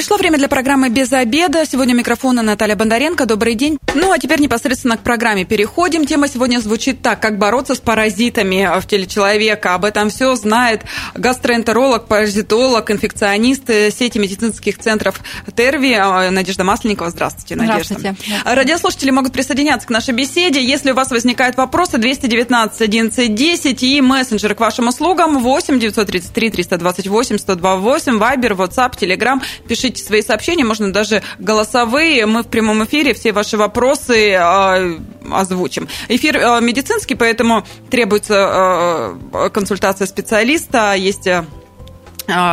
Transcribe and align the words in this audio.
Пришло 0.00 0.16
время 0.16 0.38
для 0.38 0.48
программы 0.48 0.88
«Без 0.88 1.12
обеда». 1.12 1.66
Сегодня 1.66 1.92
микрофона 1.92 2.40
Наталья 2.40 2.74
Бондаренко. 2.74 3.26
Добрый 3.26 3.54
день. 3.54 3.76
Ну, 3.94 4.10
а 4.12 4.18
теперь 4.18 4.40
непосредственно 4.40 4.96
к 4.96 5.02
программе 5.02 5.44
переходим. 5.44 6.06
Тема 6.06 6.26
сегодня 6.26 6.58
звучит 6.60 7.02
так. 7.02 7.20
Как 7.20 7.36
бороться 7.36 7.74
с 7.74 7.80
паразитами 7.80 8.80
в 8.80 8.86
теле 8.86 9.06
человека. 9.06 9.74
Об 9.74 9.84
этом 9.84 10.08
все 10.08 10.34
знает 10.36 10.86
гастроэнтеролог, 11.14 12.06
паразитолог, 12.06 12.90
инфекционист 12.90 13.66
сети 13.66 14.16
медицинских 14.18 14.78
центров 14.78 15.20
ТЕРВИ 15.54 16.30
Надежда 16.30 16.64
Масленникова. 16.64 17.10
Здравствуйте, 17.10 17.56
Надежда. 17.56 17.98
Здравствуйте. 17.98 18.40
Радиослушатели 18.46 19.10
могут 19.10 19.34
присоединяться 19.34 19.86
к 19.86 19.90
нашей 19.90 20.14
беседе. 20.14 20.64
Если 20.64 20.92
у 20.92 20.94
вас 20.94 21.10
возникают 21.10 21.58
вопросы, 21.58 21.98
219 21.98 22.80
11 22.80 23.34
10 23.34 23.82
и 23.82 24.00
мессенджеры 24.00 24.54
к 24.54 24.60
вашим 24.60 24.88
услугам 24.88 25.40
8 25.40 25.78
933 25.78 26.48
328 26.48 27.36
128, 27.36 28.16
Вайбер, 28.16 28.52
WhatsApp, 28.54 28.98
Telegram. 28.98 29.38
Пишите 29.68 29.89
пишите 29.90 30.06
свои 30.06 30.22
сообщения, 30.22 30.64
можно 30.64 30.92
даже 30.92 31.22
голосовые. 31.38 32.26
Мы 32.26 32.42
в 32.42 32.46
прямом 32.46 32.84
эфире 32.84 33.14
все 33.14 33.32
ваши 33.32 33.56
вопросы 33.56 34.32
э, 34.32 34.98
озвучим. 35.30 35.88
Эфир 36.08 36.36
э, 36.36 36.60
медицинский, 36.60 37.14
поэтому 37.14 37.64
требуется 37.90 39.16
э, 39.32 39.50
консультация 39.50 40.06
специалиста. 40.06 40.94
Есть 40.94 41.28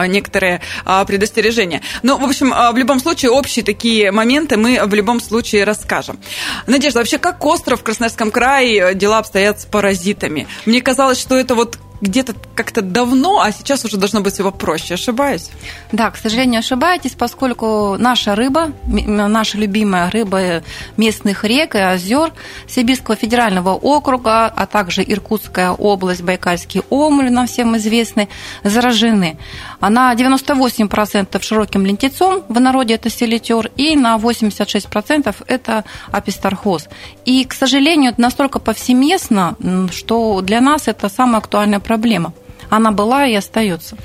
некоторые 0.07 0.61
предостережения. 1.05 1.83
Но, 2.01 2.17
в 2.17 2.23
общем, 2.23 2.49
в 2.49 2.77
любом 2.77 2.99
случае, 2.99 3.29
общие 3.29 3.63
такие 3.63 4.11
моменты 4.11 4.57
мы 4.57 4.81
в 4.83 4.93
любом 4.95 5.21
случае 5.21 5.65
расскажем. 5.65 6.17
Надежда, 6.65 6.99
вообще, 6.99 7.19
как 7.19 7.45
остров 7.45 7.81
в 7.81 7.83
Красноярском 7.83 8.31
крае 8.31 8.95
дела 8.95 9.19
обстоят 9.19 9.61
с 9.61 9.65
паразитами? 9.65 10.47
Мне 10.65 10.81
казалось, 10.81 11.19
что 11.19 11.35
это 11.35 11.53
вот 11.53 11.77
где-то 12.01 12.35
как-то 12.55 12.81
давно, 12.81 13.41
а 13.41 13.51
сейчас 13.51 13.85
уже 13.85 13.97
должно 13.97 14.21
быть 14.21 14.37
его 14.39 14.51
проще. 14.51 14.95
Ошибаюсь? 14.95 15.49
Да, 15.91 16.11
к 16.11 16.17
сожалению, 16.17 16.59
ошибаетесь, 16.59 17.11
поскольку 17.11 17.95
наша 17.97 18.35
рыба, 18.35 18.71
наша 18.85 19.57
любимая 19.57 20.09
рыба 20.09 20.63
местных 20.97 21.43
рек 21.43 21.75
и 21.75 21.79
озер 21.79 22.33
Сибирского 22.67 23.15
федерального 23.15 23.73
округа, 23.73 24.45
а 24.47 24.65
также 24.65 25.03
Иркутская 25.03 25.71
область, 25.71 26.21
Байкальский 26.21 26.81
омуль, 26.89 27.31
нам 27.31 27.47
всем 27.47 27.75
известны, 27.77 28.29
заражены. 28.63 29.37
Она 29.79 30.13
98% 30.13 31.41
широким 31.41 31.85
лентицом, 31.85 32.43
в 32.47 32.59
народе 32.59 32.95
это 32.95 33.09
селитер, 33.09 33.71
и 33.75 33.95
на 33.95 34.17
86% 34.17 35.35
это 35.47 35.83
апистархоз. 36.11 36.87
И, 37.25 37.43
к 37.45 37.53
сожалению, 37.53 38.11
это 38.11 38.21
настолько 38.21 38.59
повсеместно, 38.59 39.55
что 39.91 40.41
для 40.41 40.61
нас 40.61 40.87
это 40.87 41.09
самая 41.09 41.37
актуальная 41.37 41.79
проблема. 41.87 42.33
Она 42.69 42.91
была 42.91 43.25
и 43.25 43.33
остается 43.33 43.95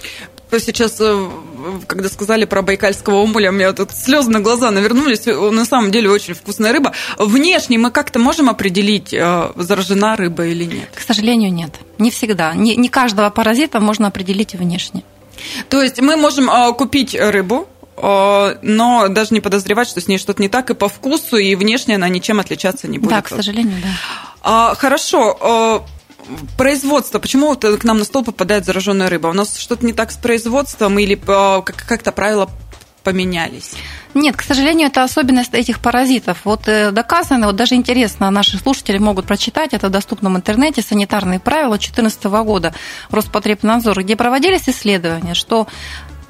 сейчас, 0.58 0.96
э, 1.00 1.30
когда 1.86 2.08
сказали 2.08 2.44
про 2.44 2.62
байкальского 2.62 3.16
омуля, 3.16 3.50
у 3.50 3.52
меня 3.52 3.72
тут 3.72 3.92
слезы 3.92 4.30
на 4.30 4.40
глаза 4.40 4.70
навернулись. 4.70 5.26
На 5.26 5.64
самом 5.64 5.90
деле 5.90 6.10
очень 6.10 6.34
вкусная 6.34 6.72
рыба. 6.72 6.92
Внешне 7.18 7.78
мы 7.78 7.90
как-то 7.90 8.18
можем 8.18 8.48
определить, 8.48 9.12
э, 9.12 9.52
заражена 9.56 10.16
рыба 10.16 10.46
или 10.46 10.64
нет? 10.64 10.90
К 10.94 11.00
сожалению, 11.00 11.52
нет. 11.52 11.74
Не 11.98 12.10
всегда. 12.10 12.54
Не, 12.54 12.76
не 12.76 12.88
каждого 12.88 13.30
паразита 13.30 13.80
можно 13.80 14.08
определить 14.08 14.54
внешне. 14.54 15.02
То 15.68 15.82
есть 15.82 16.00
мы 16.00 16.16
можем 16.16 16.50
э, 16.50 16.72
купить 16.74 17.14
рыбу, 17.18 17.68
но 17.94 19.06
даже 19.10 19.34
не 19.34 19.40
подозревать, 19.40 19.86
что 19.86 20.00
с 20.00 20.08
ней 20.08 20.18
что-то 20.18 20.40
не 20.40 20.48
так, 20.48 20.70
и 20.70 20.74
по 20.74 20.88
вкусу, 20.88 21.36
и 21.36 21.54
внешне 21.54 21.96
она 21.96 22.08
ничем 22.08 22.40
отличаться 22.40 22.88
не 22.88 22.98
будет. 22.98 23.10
Да, 23.10 23.22
к 23.22 23.28
сожалению, 23.28 23.76
да. 23.82 23.88
А, 24.40 24.74
хорошо 24.74 25.84
производство, 26.56 27.18
почему 27.18 27.48
вот 27.48 27.64
к 27.64 27.84
нам 27.84 27.98
на 27.98 28.04
стол 28.04 28.24
попадает 28.24 28.64
зараженная 28.64 29.08
рыба? 29.08 29.28
У 29.28 29.32
нас 29.32 29.56
что-то 29.56 29.84
не 29.84 29.92
так 29.92 30.12
с 30.12 30.16
производством 30.16 30.98
или 30.98 31.16
э, 31.16 31.62
как-то 31.62 32.12
правила 32.12 32.48
поменялись? 33.02 33.74
Нет, 34.14 34.36
к 34.36 34.42
сожалению, 34.42 34.88
это 34.88 35.02
особенность 35.02 35.54
этих 35.54 35.80
паразитов. 35.80 36.38
Вот 36.44 36.68
э, 36.68 36.90
доказано, 36.90 37.46
вот 37.46 37.56
даже 37.56 37.74
интересно, 37.74 38.30
наши 38.30 38.58
слушатели 38.58 38.98
могут 38.98 39.26
прочитать 39.26 39.72
это 39.72 39.88
в 39.88 39.90
доступном 39.90 40.36
интернете, 40.36 40.82
санитарные 40.82 41.40
правила 41.40 41.76
2014 41.76 42.24
года 42.24 42.74
Роспотребнадзора, 43.10 44.02
где 44.02 44.16
проводились 44.16 44.68
исследования, 44.68 45.34
что 45.34 45.66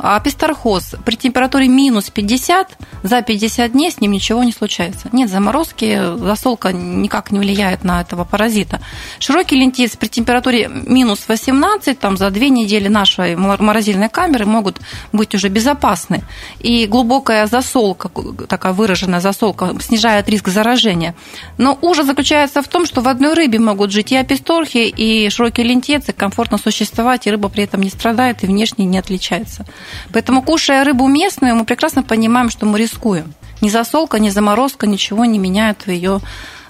а 0.02 0.18
песторхоз 0.18 0.96
при 1.04 1.14
температуре 1.14 1.68
минус 1.68 2.10
50, 2.10 2.76
за 3.04 3.22
50 3.22 3.72
дней 3.72 3.90
с 3.92 4.00
ним 4.00 4.10
ничего 4.10 4.42
не 4.42 4.52
случается. 4.52 5.08
Нет 5.12 5.30
заморозки, 5.30 6.16
засолка 6.16 6.72
никак 6.72 7.30
не 7.30 7.38
влияет 7.38 7.84
на 7.84 8.00
этого 8.00 8.24
паразита. 8.24 8.80
Широкий 9.20 9.56
лентиц 9.56 9.96
при 9.96 10.08
температуре 10.08 10.68
минус 10.68 11.24
18, 11.28 11.98
там 11.98 12.16
за 12.16 12.30
две 12.30 12.50
недели 12.50 12.88
нашей 12.88 13.36
морозильной 13.36 14.08
камеры 14.08 14.44
могут 14.44 14.80
быть 15.12 15.34
уже 15.36 15.48
безопасны. 15.48 16.24
И 16.58 16.86
глубокая 16.86 17.46
засолка, 17.46 18.10
такая 18.48 18.72
выраженная 18.72 19.20
засолка, 19.20 19.72
снижает 19.80 20.28
риск 20.28 20.48
заражения. 20.48 21.14
Но 21.58 21.78
ужас 21.80 22.06
заключается 22.06 22.60
в 22.62 22.66
том, 22.68 22.86
что 22.86 23.02
в 23.02 23.08
одной 23.08 23.34
рыбе 23.34 23.60
могут 23.60 23.92
жить 23.92 24.10
и 24.10 24.16
аписторхи, 24.16 24.78
и 24.78 25.30
широкие 25.30 25.64
лентицы, 25.64 26.12
комфортно 26.12 26.58
существовать, 26.58 27.28
и 27.28 27.30
рыба 27.30 27.48
при 27.48 27.62
этом 27.62 27.82
не 27.82 27.90
страдает 27.90 28.42
и 28.42 28.46
внешне 28.46 28.84
не 28.84 28.98
отличается. 28.98 29.64
Поэтому, 30.12 30.42
кушая 30.42 30.84
рыбу 30.84 31.06
местную, 31.06 31.54
мы 31.54 31.64
прекрасно 31.64 32.02
понимаем, 32.02 32.50
что 32.50 32.66
мы 32.66 32.78
рискуем. 32.78 33.34
Ни 33.60 33.68
засолка, 33.68 34.18
ни 34.18 34.28
заморозка 34.28 34.86
ничего 34.86 35.24
не 35.24 35.38
меняют 35.38 35.82
в 35.86 35.90
ее 35.90 36.20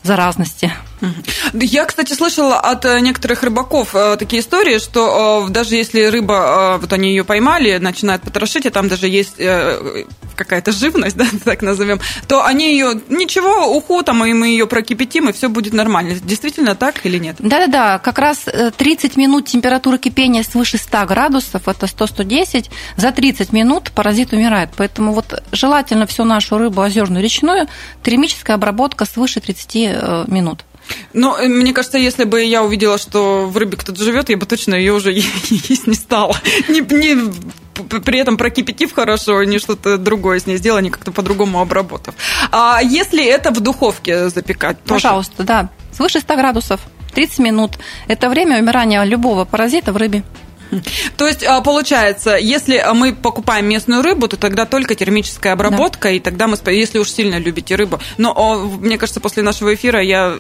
заразности. 0.03 0.73
Я, 1.53 1.85
кстати, 1.85 2.13
слышала 2.13 2.61
от 2.61 2.85
э, 2.85 3.01
некоторых 3.01 3.43
рыбаков 3.43 3.95
э, 3.95 4.17
такие 4.17 4.41
истории, 4.41 4.79
что 4.79 5.47
э, 5.49 5.51
даже 5.51 5.75
если 5.75 6.05
рыба, 6.05 6.79
вот 6.81 6.93
они 6.93 7.11
ее 7.11 7.25
поймали, 7.25 7.79
начинают 7.79 8.23
потрошить, 8.23 8.67
и 8.67 8.71
там 8.71 8.89
даже 8.89 9.09
есть 9.09 9.37
какая-то 10.37 10.73
живность, 10.73 11.17
да, 11.17 11.27
так 11.45 11.63
назовем, 11.63 12.01
то 12.29 12.45
они 12.45 12.73
ее 12.73 13.01
ничего, 13.09 13.77
уху, 13.77 14.03
там, 14.03 14.25
и 14.25 14.33
мы 14.33 14.49
ее 14.49 14.67
прокипятим, 14.67 15.29
и 15.29 15.33
все 15.33 15.49
будет 15.49 15.73
нормально. 15.73 16.15
Действительно 16.23 16.75
так 16.75 17.05
или 17.05 17.19
нет? 17.19 17.37
Да-да-да, 17.41 17.99
как 17.99 18.19
раз 18.19 18.47
30 18.77 19.17
минут 19.17 19.47
температура 19.47 19.99
кипения 19.99 20.43
свыше 20.45 20.79
100 20.79 21.07
градусов, 21.07 21.67
это 21.67 21.87
100-110, 21.87 22.71
за 22.97 23.11
30 23.11 23.53
минут 23.53 23.91
паразит 23.91 24.33
умирает. 24.33 24.71
Поэтому 24.77 25.13
вот 25.13 25.43
желательно 25.51 26.07
всю 26.07 26.25
нашу 26.25 26.59
рыбу 26.59 26.81
озерную 26.81 27.23
речную 27.23 27.67
термическая 28.03 28.57
обработка 28.57 29.05
свыше 29.05 29.41
30 29.41 29.92
минут. 30.27 30.65
Но 31.13 31.39
э, 31.39 31.49
мне 31.49 31.73
кажется, 31.73 31.99
если 31.99 32.25
бы 32.25 32.43
я 32.43 32.63
увидела, 32.63 32.99
что 32.99 33.47
в 33.47 33.57
рыбе 33.57 33.77
кто-то 33.77 34.03
живет, 34.03 34.29
я 34.31 34.37
бы 34.37 34.47
точно 34.47 34.75
ее 34.75 34.93
уже 34.93 35.13
есть 35.15 35.87
не 35.87 35.95
стала. 35.95 36.37
Не, 36.69 36.81
не 36.81 37.33
при 37.75 38.19
этом 38.19 38.37
прокипятив 38.37 38.93
хорошо, 38.93 39.43
не 39.45 39.59
что-то 39.59 39.99
другое 39.99 40.41
с 40.41 40.47
ней 40.47 40.57
сделала, 40.57 40.81
не 40.81 40.91
как-то 40.91 41.13
по-другому 41.13 41.61
обработав. 41.61 42.15
А 42.51 42.81
если 42.83 43.25
это 43.25 43.51
в 43.51 43.61
духовке 43.61 44.29
запекать? 44.29 44.79
Пожалуйста, 44.87 45.39
тоже? 45.39 45.47
да. 45.47 45.69
Свыше 45.93 46.21
100 46.21 46.37
градусов, 46.37 46.81
30 47.15 47.39
минут. 47.41 47.73
Это 48.09 48.29
время 48.29 48.59
умирания 48.59 49.03
любого 49.05 49.45
паразита 49.45 49.93
в 49.93 49.97
рыбе. 49.97 50.23
То 51.17 51.27
есть, 51.27 51.45
а, 51.45 51.61
получается, 51.61 52.37
если 52.37 52.83
мы 52.95 53.15
покупаем 53.15 53.67
местную 53.67 54.03
рыбу, 54.03 54.29
то 54.29 54.37
тогда 54.37 54.67
только 54.67 54.95
термическая 54.95 55.53
обработка, 55.53 56.09
да. 56.09 56.11
и 56.11 56.21
тогда 56.21 56.47
мы, 56.47 56.57
если 56.67 56.99
уж 56.99 57.11
сильно 57.11 57.39
любите 57.39 57.77
рыбу. 57.77 58.01
Но 58.19 58.71
мне 58.81 58.99
кажется, 58.99 59.21
после 59.21 59.43
нашего 59.43 59.75
эфира 59.75 60.01
я 60.01 60.37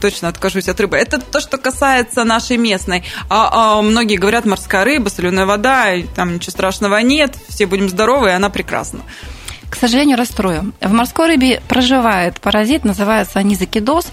точно 0.00 0.28
откажусь 0.28 0.68
от 0.68 0.80
рыбы. 0.80 0.96
Это 0.96 1.18
то, 1.18 1.40
что 1.40 1.58
касается 1.58 2.24
нашей 2.24 2.56
местной. 2.56 3.04
А, 3.28 3.78
а 3.78 3.82
многие 3.82 4.16
говорят, 4.16 4.44
морская 4.44 4.84
рыба, 4.84 5.08
соленая 5.08 5.46
вода, 5.46 5.86
там 6.14 6.34
ничего 6.34 6.52
страшного 6.52 6.98
нет, 6.98 7.36
все 7.48 7.66
будем 7.66 7.88
здоровы, 7.88 8.28
и 8.28 8.32
она 8.32 8.48
прекрасна. 8.48 9.00
К 9.70 9.76
сожалению, 9.76 10.16
расстрою. 10.16 10.72
В 10.80 10.92
морской 10.92 11.26
рыбе 11.26 11.60
проживает 11.68 12.40
паразит, 12.40 12.84
называется 12.84 13.38
анизокидоз. 13.38 14.06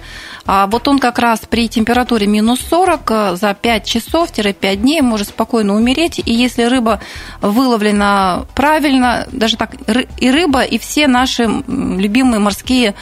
А 0.46 0.68
вот 0.68 0.88
он 0.88 1.00
как 1.00 1.18
раз 1.18 1.42
при 1.50 1.69
температуре 1.69 2.28
минус 2.28 2.60
40 2.69 3.12
э, 3.12 3.36
за 3.36 3.54
5 3.54 3.86
часов-5 3.86 4.75
дней 4.75 5.02
может 5.02 5.30
спокойно 5.30 5.75
умереть. 5.75 6.19
И 6.24 6.34
если 6.34 6.63
рыба 6.63 7.00
выловлена 7.42 8.46
правильно, 8.54 9.28
даже 9.31 9.56
так, 9.56 9.72
и 10.18 10.30
рыба, 10.30 10.62
и 10.62 10.78
все 10.78 11.07
наши 11.07 11.44
любимые 11.68 12.40
морские 12.40 12.94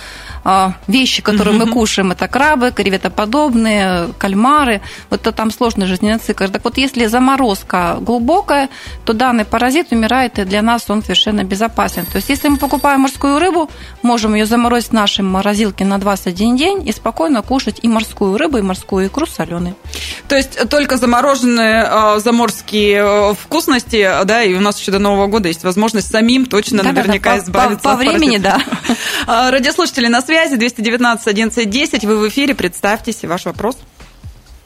вещи, 0.87 1.21
которые 1.21 1.57
мы 1.57 1.67
кушаем, 1.67 2.11
это 2.11 2.27
крабы, 2.27 2.71
креветоподобные, 2.71 4.09
кальмары, 4.17 4.81
вот 5.09 5.21
то 5.21 5.31
там 5.31 5.51
сложный 5.51 5.85
жизненный 5.85 6.19
цикл. 6.19 6.45
Так 6.45 6.63
вот, 6.63 6.77
если 6.77 7.05
заморозка 7.05 7.97
глубокая, 8.01 8.69
то 9.05 9.13
данный 9.13 9.45
паразит 9.45 9.91
умирает, 9.91 10.39
и 10.39 10.43
для 10.43 10.61
нас 10.61 10.89
он 10.89 11.01
совершенно 11.01 11.43
безопасен. 11.43 12.05
То 12.05 12.17
есть, 12.17 12.29
если 12.29 12.49
мы 12.49 12.57
покупаем 12.57 13.01
морскую 13.01 13.39
рыбу, 13.39 13.69
можем 14.01 14.35
ее 14.35 14.45
заморозить 14.45 14.89
в 14.89 14.93
нашей 14.93 15.23
морозилке 15.23 15.85
на 15.85 15.97
21 15.97 16.57
день 16.57 16.87
и 16.87 16.91
спокойно 16.91 17.41
кушать 17.41 17.79
и 17.81 17.87
морскую 17.87 18.37
рыбу, 18.37 18.57
и 18.57 18.61
морскую 18.61 19.07
икру 19.07 19.25
соленой. 19.25 19.75
То 20.27 20.35
есть 20.35 20.69
только 20.69 20.97
замороженные 20.97 21.87
э, 21.89 22.19
заморские 22.19 23.31
э, 23.31 23.33
вкусности, 23.33 24.09
да, 24.25 24.43
и 24.43 24.53
у 24.53 24.59
нас 24.59 24.79
еще 24.79 24.91
до 24.91 24.99
Нового 24.99 25.27
года 25.27 25.47
есть 25.47 25.63
возможность 25.63 26.11
самим 26.11 26.45
точно 26.45 26.79
Да, 26.79 26.83
да, 26.83 26.91
наверняка 26.91 27.31
да, 27.31 27.37
по- 27.37 27.43
избавиться 27.43 27.83
по, 27.83 27.89
по 27.89 27.93
от 27.93 27.99
времени, 27.99 28.37
да. 28.37 28.61
А, 29.25 29.51
Радиослушатели 29.51 30.07
на 30.07 30.21
связи 30.21 30.32
219 30.33 31.27
11 31.27 31.69
10. 31.69 32.05
Вы 32.05 32.17
в 32.17 32.27
эфире, 32.27 32.55
представьтесь, 32.55 33.23
ваш 33.23 33.45
вопрос. 33.45 33.77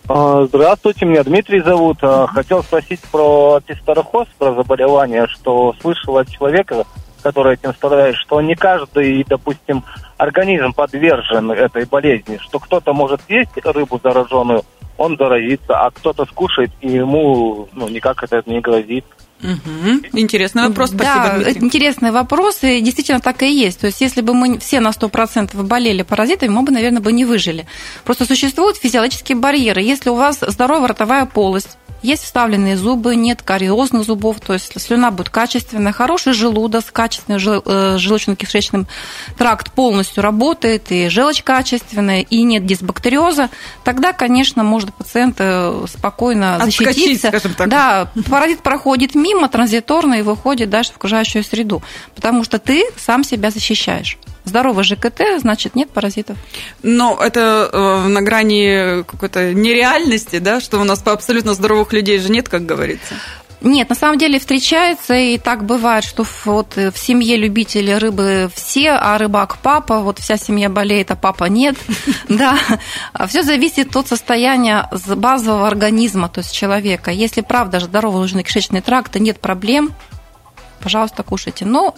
А, 0.08 0.46
Здравствуйте, 0.46 1.06
меня 1.06 1.24
Дмитрий 1.24 1.62
зовут. 1.62 1.98
А, 2.02 2.28
Хотел 2.28 2.64
спросить 2.64 3.02
про 3.12 3.60
песторохоз, 3.66 4.28
про 4.38 4.54
заболевание, 4.54 5.28
что 5.28 5.75
слышал 5.81 6.18
от 6.18 6.30
человека, 6.30 6.86
который 7.22 7.56
этим 7.56 7.74
страдает, 7.74 8.16
что 8.16 8.40
не 8.40 8.56
каждый, 8.56 9.25
допустим, 9.25 9.84
организм 10.18 10.72
подвержен 10.72 11.52
этой 11.52 11.86
болезни, 11.86 12.38
что 12.42 12.60
кто-то 12.60 12.94
может 12.94 13.19
есть 13.28 13.52
рыбу 13.66 14.00
зараженную, 14.02 14.64
он 14.98 15.18
заразится, 15.18 15.78
а 15.80 15.92
кто-то 15.92 16.25
скушает, 16.25 16.72
и 16.80 16.90
ему 16.90 17.68
ну, 17.74 17.90
никак 17.90 18.24
это 18.24 18.42
не 18.46 18.62
грозит. 18.62 19.06
Мгм. 19.42 20.04
Интересный 20.13 20.68
вопрос, 20.68 20.89
спасибо, 20.89 21.24
да, 21.24 21.38
Дмитрий. 21.38 21.66
интересный 21.66 22.12
вопрос, 22.12 22.60
и 22.63 22.81
действительно 22.81 23.19
так 23.19 23.44
и 23.44 23.51
есть. 23.51 23.80
То 23.80 23.88
есть, 23.88 24.01
если 24.01 24.22
бы 24.22 24.34
мы 24.34 24.57
все 24.60 24.80
на 24.80 24.92
100% 24.92 25.62
болели 25.63 26.01
паразитами, 26.01 26.50
мы 26.50 26.63
бы, 26.63 26.72
наверное, 26.72 27.01
бы 27.01 27.12
не 27.12 27.25
выжили. 27.25 27.68
Просто 28.04 28.25
существуют 28.25 28.78
физиологические 28.78 29.38
барьеры. 29.38 29.81
Если 29.81 30.10
у 30.10 30.16
вас 30.16 30.39
здоровая 30.42 30.88
ротовая 30.88 31.25
полость, 31.25 31.78
есть 32.07 32.24
вставленные 32.24 32.77
зубы, 32.77 33.15
нет 33.15 33.42
кариозных 33.42 34.04
зубов, 34.06 34.39
то 34.39 34.54
есть 34.54 34.80
слюна 34.81 35.12
будет 35.12 35.30
качественная, 35.30 35.92
хороший 35.92 36.33
желудок, 36.33 36.86
качественный 36.92 37.39
жел- 37.39 37.62
э, 37.65 37.98
желудочно-кишечный 37.98 38.86
тракт 39.38 39.71
полностью 39.71 40.24
работает, 40.24 40.92
и 40.92 41.09
желчь 41.09 41.44
качественная, 41.44 42.21
и 42.21 42.44
нет 42.44 42.65
дисбактериоза, 42.65 43.50
тогда, 43.83 44.13
конечно, 44.13 44.63
может 44.63 44.94
пациент 44.94 45.36
э, 45.39 45.86
спокойно 45.88 46.56
Отскочить, 46.56 47.21
защититься. 47.21 47.56
так. 47.57 47.68
Да, 47.69 48.12
паразит 48.30 48.62
проходит 48.62 49.13
мимо 49.15 49.50
транзиторно 49.50 50.15
и 50.15 50.21
выходит 50.21 50.69
дальше 50.69 50.94
в 50.94 50.95
окружающую 50.98 51.44
среду, 51.44 51.83
потому 52.15 52.44
что 52.44 52.59
ты 52.59 52.86
сам 52.98 53.24
себя 53.24 53.51
защищаешь. 53.51 54.18
Здоровый 54.48 54.84
ЖКТ, 54.84 55.22
значит, 55.40 55.76
нет 55.76 55.90
паразитов. 55.90 56.38
Но 56.84 57.18
это 57.22 57.70
э, 57.72 58.08
на 58.08 58.22
грани 58.22 59.04
какой-то 59.04 59.54
нереальности, 59.54 60.40
да, 60.40 60.60
что 60.60 60.80
у 60.80 60.84
нас 60.84 61.00
по 61.00 61.12
абсолютно 61.12 61.54
здоровых 61.54 61.94
людей 61.94 62.18
же 62.20 62.30
нет, 62.30 62.50
как 62.50 62.66
говорится. 62.66 63.16
Нет, 63.62 63.90
на 63.90 63.96
самом 63.96 64.20
деле 64.20 64.38
встречается, 64.40 65.16
и 65.16 65.40
так 65.40 65.66
бывает, 65.66 66.04
что 66.04 66.24
вот 66.46 66.78
э, 66.78 66.92
в 66.92 66.98
семье 66.98 67.38
любители 67.38 67.92
рыбы 67.92 68.52
все, 68.54 68.92
а 68.92 69.18
рыбак 69.18 69.58
папа, 69.58 70.00
вот 70.00 70.20
вся 70.20 70.38
семья 70.38 70.70
болеет, 70.70 71.10
а 71.10 71.16
папа 71.16 71.46
нет. 71.46 71.76
Да, 72.30 72.58
все 73.28 73.42
зависит 73.42 73.96
от 73.96 74.08
состояния 74.08 74.90
базового 75.08 75.68
организма, 75.68 76.30
то 76.30 76.40
есть 76.40 76.54
человека. 76.54 77.10
Если 77.10 77.42
правда 77.42 77.80
здоровый 77.80 78.28
желудочно-кишечный 78.28 78.82
тракт, 78.82 79.16
и 79.16 79.20
нет 79.20 79.40
проблем, 79.40 79.94
пожалуйста, 80.82 81.24
кушайте. 81.24 81.66
Но 81.66 81.96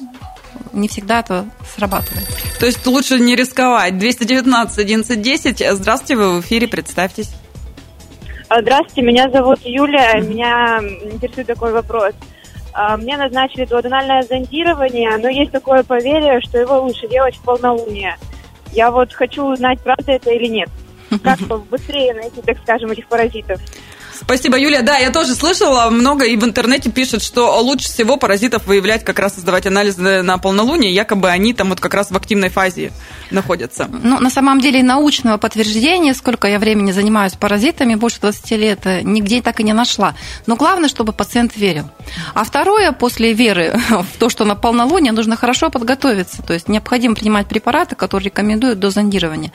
не 0.73 0.87
всегда 0.87 1.19
это 1.19 1.45
срабатывает. 1.75 2.27
То 2.59 2.65
есть 2.65 2.85
лучше 2.85 3.19
не 3.19 3.35
рисковать. 3.35 3.97
219 3.97 4.77
11 4.77 5.21
10. 5.21 5.75
Здравствуйте, 5.75 6.15
вы 6.15 6.41
в 6.41 6.45
эфире, 6.45 6.67
представьтесь. 6.67 7.31
А, 8.49 8.61
Здравствуйте, 8.61 9.01
меня 9.01 9.29
зовут 9.29 9.59
Юлия. 9.63 10.21
Меня 10.21 10.79
интересует 10.79 11.47
такой 11.47 11.71
вопрос. 11.71 12.13
А, 12.73 12.97
Мне 12.97 13.17
назначили 13.17 13.65
дуоденальное 13.65 14.23
зондирование, 14.23 15.17
но 15.17 15.29
есть 15.29 15.51
такое 15.51 15.83
поверье, 15.83 16.41
что 16.41 16.59
его 16.59 16.81
лучше 16.81 17.07
делать 17.07 17.35
в 17.35 17.41
полнолуние. 17.41 18.17
Я 18.71 18.91
вот 18.91 19.13
хочу 19.13 19.43
узнать, 19.43 19.79
правда 19.81 20.13
это 20.13 20.31
или 20.31 20.47
нет. 20.47 20.69
Как 21.23 21.39
быстрее 21.69 22.13
найти, 22.13 22.41
так 22.41 22.57
скажем, 22.59 22.91
этих 22.91 23.07
паразитов. 23.07 23.59
Спасибо, 24.21 24.57
Юлия. 24.57 24.81
Да, 24.81 24.97
я 24.97 25.11
тоже 25.11 25.33
слышала 25.33 25.89
много 25.89 26.25
и 26.25 26.35
в 26.35 26.43
интернете 26.43 26.91
пишут, 26.91 27.23
что 27.23 27.59
лучше 27.61 27.87
всего 27.87 28.17
паразитов 28.17 28.67
выявлять, 28.67 29.03
как 29.05 29.17
раз 29.19 29.35
сдавать 29.35 29.65
анализы 29.65 30.21
на 30.21 30.37
полнолуние, 30.37 30.93
якобы 30.93 31.29
они 31.29 31.53
там 31.53 31.69
вот 31.69 31.79
как 31.79 31.93
раз 31.93 32.11
в 32.11 32.17
активной 32.17 32.49
фазе 32.49 32.91
находятся. 33.31 33.89
Ну, 33.91 34.19
на 34.19 34.29
самом 34.29 34.59
деле, 34.59 34.83
научного 34.83 35.37
подтверждения, 35.37 36.13
сколько 36.13 36.47
я 36.47 36.59
времени 36.59 36.91
занимаюсь 36.91 37.33
паразитами, 37.33 37.95
больше 37.95 38.19
20 38.19 38.51
лет, 38.51 38.79
э, 38.85 39.01
нигде 39.01 39.41
так 39.41 39.59
и 39.59 39.63
не 39.63 39.73
нашла. 39.73 40.15
Но 40.47 40.55
главное, 40.55 40.89
чтобы 40.89 41.13
пациент 41.13 41.55
верил. 41.55 41.89
А 42.33 42.43
второе, 42.43 42.91
после 42.91 43.33
веры 43.33 43.79
в 43.89 44.17
то, 44.19 44.29
что 44.29 44.45
на 44.45 44.55
полнолуние, 44.55 45.13
нужно 45.13 45.37
хорошо 45.37 45.69
подготовиться. 45.69 46.41
То 46.43 46.53
есть 46.53 46.67
необходимо 46.67 47.15
принимать 47.15 47.47
препараты, 47.47 47.95
которые 47.95 48.25
рекомендуют 48.25 48.79
до 48.79 48.89
зондирования. 48.89 49.51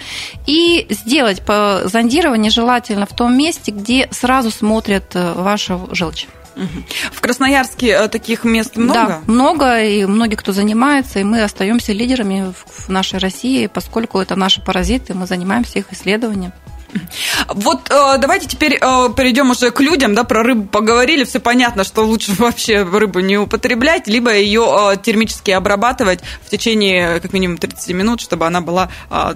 И 0.47 0.87
сделать 0.89 1.43
зондирование 1.85 2.51
желательно 2.51 3.07
в 3.07 3.15
том 3.15 3.37
месте, 3.37 3.71
где 3.71 4.09
сразу 4.11 4.51
смотрят 4.55 5.15
э, 5.15 5.33
вашу 5.35 5.89
желчь. 5.93 6.27
В 7.13 7.21
Красноярске 7.21 7.89
э, 7.89 8.09
таких 8.09 8.45
мест 8.45 8.77
много? 8.77 8.95
Да, 8.95 9.21
много, 9.27 9.83
и 9.83 10.05
многие, 10.05 10.37
кто 10.37 10.53
занимается, 10.53 11.19
и 11.19 11.25
мы 11.25 11.43
остаемся 11.43 11.93
лидерами 11.93 12.53
в 12.53 12.75
в 12.85 12.89
нашей 12.89 13.19
России, 13.19 13.67
поскольку 13.67 14.21
это 14.21 14.37
наши 14.37 14.61
паразиты, 14.61 15.15
мы 15.15 15.27
занимаемся 15.27 15.79
их 15.79 15.93
исследованием. 15.93 16.53
Вот 17.49 17.91
э, 17.91 18.19
давайте 18.19 18.47
теперь 18.47 18.75
э, 18.75 19.09
перейдем 19.17 19.51
уже 19.51 19.73
к 19.73 19.81
людям, 19.81 20.15
да, 20.15 20.23
про 20.23 20.45
рыбу 20.45 20.65
поговорили, 20.69 21.25
все 21.25 21.41
понятно, 21.41 21.83
что 21.83 22.03
лучше 22.03 22.33
вообще 22.39 22.83
рыбу 22.85 23.19
не 23.21 23.37
употреблять, 23.37 24.07
либо 24.07 24.33
ее 24.33 24.93
э, 24.93 24.97
термически 25.03 25.51
обрабатывать 25.51 26.21
в 26.43 26.51
течение 26.51 27.19
как 27.19 27.33
минимум 27.33 27.59
30 27.59 27.95
минут, 27.95 28.21
чтобы 28.21 28.47
она 28.47 28.61
была 28.61 28.91
э, 29.11 29.35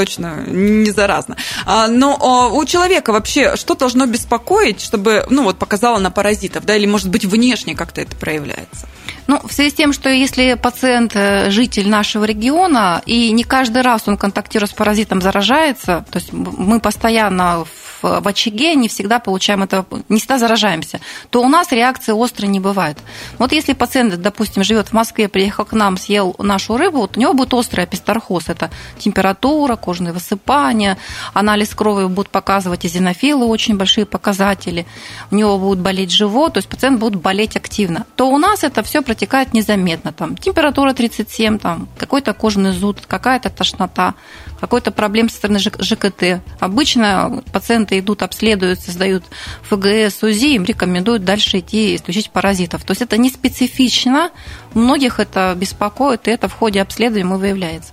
точно 0.00 0.44
не 0.46 0.92
заразна. 0.92 1.36
А, 1.66 1.86
Но 1.86 2.48
э, 2.50 2.56
у 2.56 2.64
человека 2.64 3.12
вообще 3.12 3.56
что 3.56 3.74
должно 3.74 4.06
беспокоить, 4.06 4.80
чтобы, 4.80 5.26
ну 5.28 5.42
вот, 5.42 5.58
показало 5.58 5.98
на 5.98 6.10
паразитов, 6.10 6.64
да, 6.64 6.74
или, 6.74 6.86
может 6.86 7.10
быть, 7.10 7.26
внешне 7.26 7.74
как-то 7.74 8.00
это 8.00 8.16
проявляется? 8.16 8.88
Ну, 9.26 9.40
в 9.44 9.52
связи 9.52 9.70
с 9.70 9.74
тем, 9.74 9.92
что 9.92 10.08
если 10.08 10.54
пациент 10.54 11.12
э, 11.14 11.50
житель 11.50 11.88
нашего 11.88 12.24
региона, 12.24 13.02
и 13.06 13.32
не 13.32 13.44
каждый 13.44 13.82
раз 13.82 14.02
он 14.06 14.16
контактирует 14.16 14.70
с 14.70 14.74
паразитом, 14.74 15.20
заражается, 15.20 16.04
то 16.10 16.18
есть 16.18 16.32
мы 16.32 16.80
постоянно 16.80 17.64
в 17.64 17.90
в 18.02 18.26
очаге, 18.26 18.74
не 18.74 18.88
всегда 18.88 19.18
получаем 19.18 19.62
это, 19.62 19.84
не 20.08 20.18
всегда 20.18 20.38
заражаемся, 20.38 21.00
то 21.30 21.42
у 21.42 21.48
нас 21.48 21.72
реакции 21.72 22.14
острой 22.16 22.48
не 22.48 22.60
бывает. 22.60 22.98
Вот 23.38 23.52
если 23.52 23.72
пациент, 23.72 24.16
допустим, 24.20 24.64
живет 24.64 24.88
в 24.88 24.92
Москве, 24.92 25.28
приехал 25.28 25.64
к 25.64 25.72
нам, 25.72 25.96
съел 25.96 26.34
нашу 26.38 26.76
рыбу, 26.76 26.98
вот 26.98 27.16
у 27.16 27.20
него 27.20 27.34
будет 27.34 27.54
острый 27.54 27.84
апистархоз. 27.84 28.48
Это 28.48 28.70
температура, 28.98 29.76
кожные 29.76 30.12
высыпания, 30.12 30.98
анализ 31.34 31.74
крови 31.74 32.06
будет 32.06 32.30
показывать 32.30 32.86
эзинофилы, 32.86 33.46
очень 33.46 33.76
большие 33.76 34.06
показатели, 34.06 34.86
у 35.30 35.34
него 35.34 35.58
будет 35.58 35.80
болеть 35.80 36.10
живот, 36.10 36.54
то 36.54 36.58
есть 36.58 36.68
пациент 36.68 36.98
будет 36.98 37.20
болеть 37.20 37.56
активно. 37.56 38.06
То 38.16 38.28
у 38.28 38.38
нас 38.38 38.64
это 38.64 38.82
все 38.82 39.02
протекает 39.10 39.54
незаметно. 39.54 40.12
Там, 40.12 40.36
температура 40.36 40.92
37, 40.92 41.58
там, 41.58 41.88
какой-то 41.98 42.32
кожный 42.32 42.70
зуд, 42.70 43.00
какая-то 43.08 43.50
тошнота, 43.50 44.14
какой-то 44.60 44.90
проблем 44.90 45.28
со 45.28 45.36
стороны 45.36 45.58
ЖКТ. 45.58 46.40
Обычно 46.58 47.42
пациенты 47.52 47.98
идут, 47.98 48.22
обследуются, 48.22 48.92
сдают 48.92 49.24
ФГС, 49.68 50.22
УЗИ, 50.22 50.54
им 50.56 50.64
рекомендуют 50.64 51.24
дальше 51.24 51.58
идти 51.58 51.96
исключить 51.96 52.30
паразитов. 52.30 52.84
То 52.84 52.92
есть 52.92 53.02
это 53.02 53.16
не 53.16 53.30
специфично, 53.30 54.30
многих 54.74 55.18
это 55.20 55.54
беспокоит, 55.56 56.28
и 56.28 56.30
это 56.30 56.48
в 56.48 56.52
ходе 56.52 56.80
обследования 56.82 57.24
выявляется. 57.36 57.92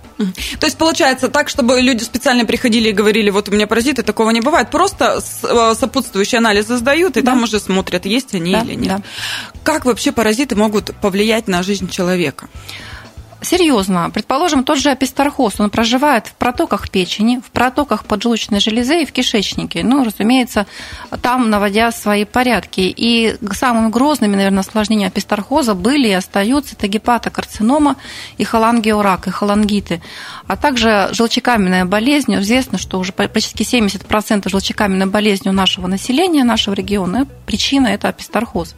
То 0.60 0.66
есть 0.66 0.76
получается 0.78 1.28
так, 1.28 1.48
чтобы 1.48 1.80
люди 1.80 2.02
специально 2.04 2.44
приходили 2.44 2.90
и 2.90 2.92
говорили, 2.92 3.30
вот 3.30 3.48
у 3.48 3.52
меня 3.52 3.66
паразиты, 3.66 4.02
такого 4.02 4.30
не 4.30 4.40
бывает. 4.40 4.70
Просто 4.70 5.20
э, 5.42 5.74
сопутствующие 5.74 6.38
анализы 6.38 6.76
сдают, 6.76 7.16
и 7.16 7.22
Да. 7.22 7.32
там 7.32 7.42
уже 7.44 7.60
смотрят, 7.60 8.04
есть 8.06 8.34
они 8.34 8.52
Да, 8.52 8.60
или 8.62 8.74
нет. 8.74 8.88
да. 8.88 9.02
Как 9.62 9.84
вообще 9.84 10.12
паразиты 10.12 10.56
могут 10.56 10.94
повлиять 11.00 11.48
на 11.48 11.62
жизнь 11.62 11.88
человека? 11.88 12.48
Серьезно, 13.40 14.10
предположим, 14.10 14.64
тот 14.64 14.78
же 14.78 14.90
апистархоз, 14.90 15.60
он 15.60 15.70
проживает 15.70 16.26
в 16.26 16.34
протоках 16.34 16.90
печени, 16.90 17.38
в 17.38 17.52
протоках 17.52 18.04
поджелудочной 18.04 18.58
железы 18.58 19.02
и 19.02 19.06
в 19.06 19.12
кишечнике. 19.12 19.84
Ну, 19.84 20.02
разумеется, 20.02 20.66
там 21.22 21.48
наводя 21.48 21.92
свои 21.92 22.24
порядки. 22.24 22.80
И 22.80 23.36
самыми 23.52 23.90
грозными, 23.90 24.34
наверное, 24.34 24.60
осложнениями 24.60 25.12
апистархоза 25.12 25.74
были 25.74 26.08
и 26.08 26.12
остаются 26.12 26.74
это 26.74 26.88
гепатокарцинома 26.88 27.94
и 28.38 28.44
холангиорак, 28.44 29.28
и 29.28 29.30
холангиты. 29.30 30.02
А 30.48 30.56
также 30.56 31.08
желчекаменная 31.12 31.84
болезнь. 31.84 32.34
Известно, 32.40 32.76
что 32.76 32.98
уже 32.98 33.12
практически 33.12 33.62
70% 33.62 34.48
желчекаменной 34.48 35.06
болезни 35.06 35.48
у 35.48 35.52
нашего 35.52 35.86
населения, 35.86 36.42
нашего 36.42 36.74
региона, 36.74 37.28
причина– 37.46 37.86
это 37.88 38.08
апистархоз. 38.08 38.74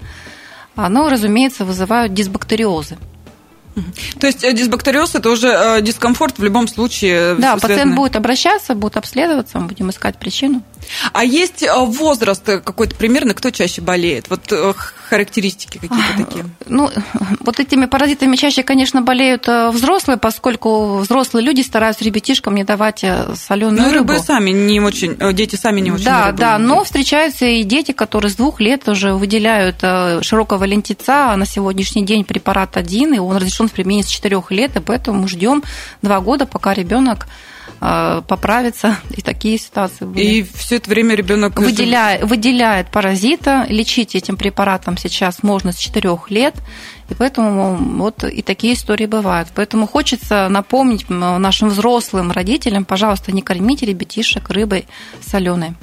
Оно, 0.77 1.09
разумеется, 1.09 1.65
вызывают 1.65 2.13
дисбактериозы. 2.13 2.99
То 4.19 4.27
есть 4.27 4.45
э, 4.45 4.53
дисбактериоз 4.53 5.15
это 5.15 5.31
уже 5.31 5.49
э, 5.49 5.81
дискомфорт 5.83 6.39
в 6.39 6.45
любом 6.45 6.69
случае. 6.69 7.35
Да, 7.37 7.53
связанный- 7.57 7.61
пациент 7.61 7.95
будет 7.95 8.17
обращаться, 8.17 8.75
будет 8.75 8.97
обследоваться, 8.97 9.59
мы 9.59 9.67
будем 9.69 9.91
искать 9.91 10.19
причину. 10.19 10.63
А 11.13 11.25
есть 11.25 11.63
э, 11.63 11.73
возраст 11.77 12.45
какой-то 12.45 12.95
примерно, 12.97 13.35
кто 13.35 13.51
чаще 13.51 13.81
болеет? 13.81 14.29
Вот 14.29 14.53
э, 14.53 14.73
характеристики 15.09 15.79
какие-то 15.79 16.25
такие? 16.25 16.45
Ну, 16.67 16.91
вот 17.41 17.61
этими 17.61 17.87
паразитами 17.87 18.37
чаще, 18.37 18.63
конечно, 18.63 19.03
болеют 19.03 19.49
э, 19.49 19.71
взрослые, 19.71 20.19
поскольку 20.19 20.99
взрослые 20.99 21.45
люди 21.45 21.63
стараются 21.63 22.05
ребятишкам 22.05 22.55
не 22.55 22.65
давать 22.65 23.05
соленую 23.35 23.83
ну, 23.83 23.93
рыбу. 23.93 24.13
рыбы 24.13 24.25
сами 24.25 24.51
не 24.51 24.81
очень, 24.81 25.17
дети 25.35 25.57
сами 25.57 25.81
не 25.81 25.93
очень 25.93 26.05
Да, 26.05 26.33
да, 26.33 26.59
но 26.59 26.85
встречаются 26.85 27.47
и 27.47 27.63
дети, 27.63 27.93
которые 27.93 28.31
с 28.31 28.35
двух 28.35 28.61
лет 28.61 28.89
уже 28.89 29.15
выделяют 29.15 29.81
широкого 30.25 30.65
лентица, 30.65 31.33
а 31.33 31.37
на 31.37 31.47
сегодняшний 31.47 32.05
день 32.05 32.25
препарат 32.25 32.77
один, 32.77 33.15
и 33.15 33.19
он 33.19 33.37
разрешен 33.37 33.69
в 33.69 33.73
применении 33.73 34.05
с 34.05 34.09
четырех 34.09 34.51
лет, 34.51 34.77
и 34.77 34.81
поэтому 34.81 35.27
ждем 35.29 35.63
два 36.03 36.21
года, 36.21 36.47
пока 36.47 36.75
ребенок 36.75 37.27
Э, 37.31 37.50
поправиться, 37.79 38.97
и 39.17 39.23
такие 39.23 39.59
ситуации 39.59 40.05
были. 40.05 40.25
И 40.25 40.43
все 40.43 40.77
это 40.77 40.91
время 40.91 41.15
ребенок 41.15 41.59
выделяет, 41.59 42.25
выделяет 42.25 42.91
паразита, 42.91 43.67
лечить 43.69 44.15
этим 44.15 44.37
препаратом 44.37 44.97
сейчас 44.97 45.43
можно 45.43 45.73
с 45.73 45.77
4 45.77 46.19
лет, 46.29 46.55
и 47.09 47.15
поэтому 47.15 47.77
вот 47.77 48.25
и 48.25 48.43
такие 48.43 48.75
истории 48.75 49.07
бывают. 49.07 49.49
Поэтому 49.55 49.87
хочется 49.87 50.49
напомнить 50.49 51.09
нашим 51.09 51.69
взрослым 51.69 52.31
родителям, 52.31 52.85
пожалуйста, 52.85 53.33
не 53.33 53.43
кормите 53.43 53.87
ребятишек 53.87 54.51
рыбой 54.51 54.87
соленой 55.21 55.75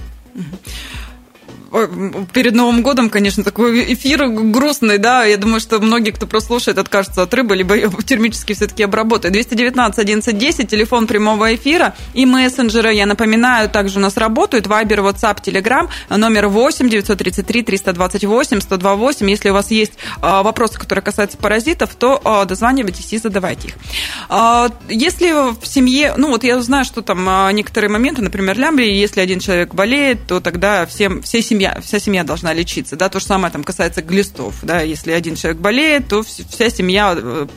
перед 2.33 2.53
Новым 2.53 2.81
годом, 2.81 3.09
конечно, 3.09 3.43
такой 3.43 3.93
эфир 3.93 4.27
грустный, 4.27 4.97
да, 4.97 5.25
я 5.25 5.37
думаю, 5.37 5.59
что 5.59 5.79
многие, 5.79 6.11
кто 6.11 6.27
прослушает, 6.27 6.77
откажутся 6.77 7.23
от 7.23 7.33
рыбы, 7.33 7.55
либо 7.55 7.77
термически 8.03 8.53
все-таки 8.53 8.83
обработают. 8.83 9.33
219 9.33 9.99
11 9.99 10.37
10, 10.37 10.69
телефон 10.69 11.07
прямого 11.07 11.53
эфира 11.55 11.95
и 12.13 12.25
мессенджеры, 12.25 12.93
я 12.93 13.05
напоминаю, 13.05 13.69
также 13.69 13.99
у 13.99 14.01
нас 14.01 14.17
работают, 14.17 14.67
Вайбер, 14.67 15.01
WhatsApp, 15.01 15.43
Telegram, 15.43 15.89
номер 16.09 16.47
8 16.47 16.89
933 16.89 17.63
328 17.63 18.61
128. 18.61 19.29
Если 19.29 19.49
у 19.49 19.53
вас 19.53 19.71
есть 19.71 19.93
а, 20.21 20.43
вопросы, 20.43 20.79
которые 20.79 21.03
касаются 21.03 21.37
паразитов, 21.37 21.95
то 21.95 22.21
а, 22.23 22.45
дозванивайтесь 22.45 23.11
и 23.13 23.17
задавайте 23.17 23.69
их. 23.69 23.73
А, 24.29 24.69
если 24.87 25.31
в 25.59 25.65
семье, 25.65 26.13
ну 26.17 26.29
вот 26.29 26.43
я 26.43 26.61
знаю, 26.61 26.85
что 26.85 27.01
там 27.01 27.27
некоторые 27.55 27.89
моменты, 27.89 28.21
например, 28.21 28.57
лямбри, 28.57 28.97
если 28.97 29.21
один 29.21 29.39
человек 29.39 29.73
болеет, 29.73 30.27
то 30.27 30.39
тогда 30.39 30.85
всем, 30.85 31.21
всей 31.21 31.41
семье 31.41 31.56
семья, 31.57 31.79
вся 31.81 31.99
семья 31.99 32.23
должна 32.23 32.53
лечиться, 32.53 32.95
да, 32.95 33.09
то 33.09 33.19
же 33.19 33.25
самое 33.25 33.51
там 33.51 33.63
касается 33.63 34.01
глистов, 34.01 34.55
да, 34.61 34.81
если 34.81 35.11
один 35.11 35.35
человек 35.35 35.59
болеет, 35.59 36.07
то 36.07 36.23
вся 36.23 36.69
семья 36.69 37.15
э, 37.17 37.47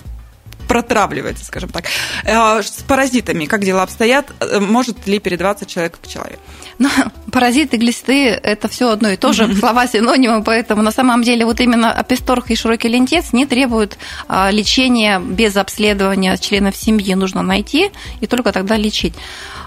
протравливается, 0.71 1.45
скажем 1.45 1.69
так. 1.71 1.87
Э, 2.25 2.63
с 2.63 2.85
паразитами 2.87 3.47
как 3.47 3.65
дела 3.65 3.83
обстоят? 3.83 4.27
Э, 4.39 4.61
может 4.61 5.05
ли 5.09 5.19
передаваться 5.19 5.67
человек 5.67 5.99
к 6.01 6.07
человеку? 6.07 6.41
Ну, 6.79 6.89
паразиты, 7.33 7.77
глисты– 7.77 8.29
это 8.43 8.69
все 8.69 8.89
одно 8.91 9.09
и 9.11 9.17
то 9.17 9.33
же, 9.33 9.53
слова 9.57 9.89
синонимы, 9.89 10.45
поэтому 10.45 10.83
на 10.83 10.93
самом 10.93 11.25
деле 11.25 11.45
вот 11.45 11.61
именно 11.61 11.91
аписторх 11.91 12.53
и 12.53 12.55
широкий 12.55 12.87
лентец 12.87 13.33
не 13.33 13.47
требуют 13.47 13.99
а, 14.29 14.53
лечения 14.53 15.19
без 15.19 15.57
обследования 15.57 16.37
членов 16.37 16.77
семьи. 16.77 17.15
Нужно 17.15 17.43
найти 17.43 17.91
и 18.21 18.29
только 18.29 18.53
тогда 18.53 18.77
лечить. 18.77 19.15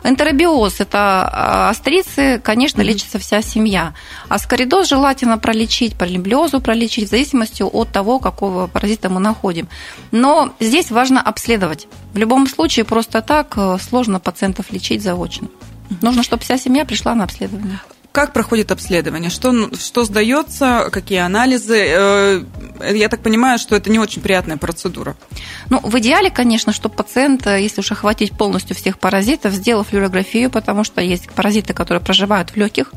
Энтеробиоз– 0.03 0.75
это 0.79 1.29
а, 1.31 1.69
астрицы, 1.69 2.39
конечно, 2.43 2.81
mm-hmm. 2.81 2.85
лечится 2.85 3.19
вся 3.19 3.41
семья. 3.41 3.93
А 4.27 4.37
скоридоз 4.37 4.87
желательно 4.89 5.37
пролечить, 5.37 5.95
полимблиозу 5.95 6.59
пролечить, 6.59 7.07
в 7.07 7.11
зависимости 7.11 7.63
от 7.63 7.89
того, 7.89 8.19
какого 8.19 8.67
паразита 8.67 9.09
мы 9.09 9.19
находим. 9.19 9.69
Но 10.11 10.53
здесь 10.59 10.91
важно 10.93 11.21
обследовать. 11.21 11.87
В 12.13 12.17
любом 12.17 12.47
случае, 12.47 12.85
просто 12.85 13.21
так 13.21 13.53
э, 13.57 13.77
сложно 13.81 14.19
пациентов 14.19 14.71
лечить 14.71 15.01
заочно. 15.01 15.49
Нужно, 16.01 16.23
чтобы 16.23 16.43
вся 16.43 16.57
семья 16.57 16.85
пришла 16.85 17.13
на 17.15 17.25
обследование. 17.25 17.79
Как 18.13 18.31
проходит 18.31 18.71
обследование? 18.71 19.31
Что, 19.31 19.75
что 19.75 20.05
сдается? 20.05 20.89
Какие 20.91 21.19
анализы? 21.19 21.77
Э, 21.79 22.43
я 22.93 23.09
так 23.09 23.21
понимаю, 23.21 23.57
что 23.57 23.75
это 23.75 23.89
не 23.89 23.97
очень 23.97 24.21
приятная 24.21 24.57
процедура. 24.57 25.15
Ну, 25.69 25.79
в 25.81 25.97
идеале, 25.97 26.29
конечно, 26.29 26.73
чтобы 26.73 26.95
пациент, 26.95 27.47
э, 27.47 27.61
если 27.61 27.81
уж 27.81 27.91
охватить 27.91 28.37
полностью 28.37 28.75
всех 28.75 28.99
паразитов, 28.99 29.53
сделал 29.53 29.83
флюорографию, 29.83 30.51
потому 30.51 30.83
что 30.83 31.01
есть 31.01 31.27
паразиты, 31.31 31.73
которые 31.73 32.01
проживают 32.03 32.51
в 32.51 32.55
легких, 32.55 32.91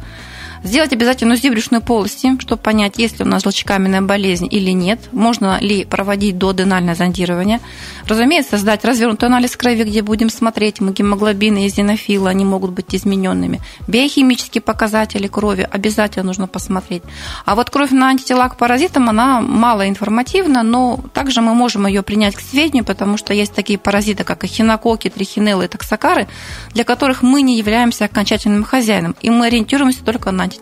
Сделать 0.66 0.92
обязательно 0.92 1.34
УЗИ 1.34 1.48
брюшной 1.48 1.80
полости, 1.80 2.36
чтобы 2.40 2.60
понять, 2.60 2.98
есть 2.98 3.20
ли 3.20 3.24
у 3.24 3.28
нас 3.28 3.44
желчекаменная 3.44 4.02
болезнь 4.02 4.48
или 4.50 4.72
нет, 4.72 4.98
можно 5.12 5.60
ли 5.60 5.84
проводить 5.84 6.38
доаденальное 6.38 6.96
зондирование. 6.96 7.60
Разумеется, 8.08 8.56
сдать 8.56 8.84
развернутый 8.84 9.28
анализ 9.28 9.56
крови, 9.56 9.84
где 9.84 10.02
будем 10.02 10.28
смотреть 10.28 10.80
гемоглобины 10.80 11.66
и 11.66 11.68
зенофилы, 11.68 12.30
они 12.30 12.44
могут 12.44 12.72
быть 12.72 12.92
измененными. 12.96 13.60
Биохимические 13.86 14.60
показатели 14.60 15.28
крови 15.28 15.68
обязательно 15.70 16.26
нужно 16.26 16.48
посмотреть. 16.48 17.04
А 17.44 17.54
вот 17.54 17.70
кровь 17.70 17.92
на 17.92 18.08
антитела 18.08 18.48
к 18.48 18.56
паразитам, 18.56 19.08
она 19.08 19.40
мало 19.40 19.88
информативна, 19.88 20.64
но 20.64 20.98
также 21.14 21.42
мы 21.42 21.54
можем 21.54 21.86
ее 21.86 22.02
принять 22.02 22.34
к 22.34 22.40
сведению, 22.40 22.84
потому 22.84 23.18
что 23.18 23.32
есть 23.32 23.54
такие 23.54 23.78
паразиты, 23.78 24.24
как 24.24 24.42
эхинококки, 24.42 25.10
трихинеллы 25.10 25.66
и 25.66 25.68
токсокары, 25.68 26.26
для 26.74 26.82
которых 26.82 27.22
мы 27.22 27.42
не 27.42 27.56
являемся 27.56 28.06
окончательным 28.06 28.64
хозяином, 28.64 29.14
и 29.22 29.30
мы 29.30 29.46
ориентируемся 29.46 30.04
только 30.04 30.32
на 30.32 30.42
антитела 30.42 30.55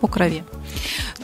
по 0.00 0.08
крови. 0.08 0.42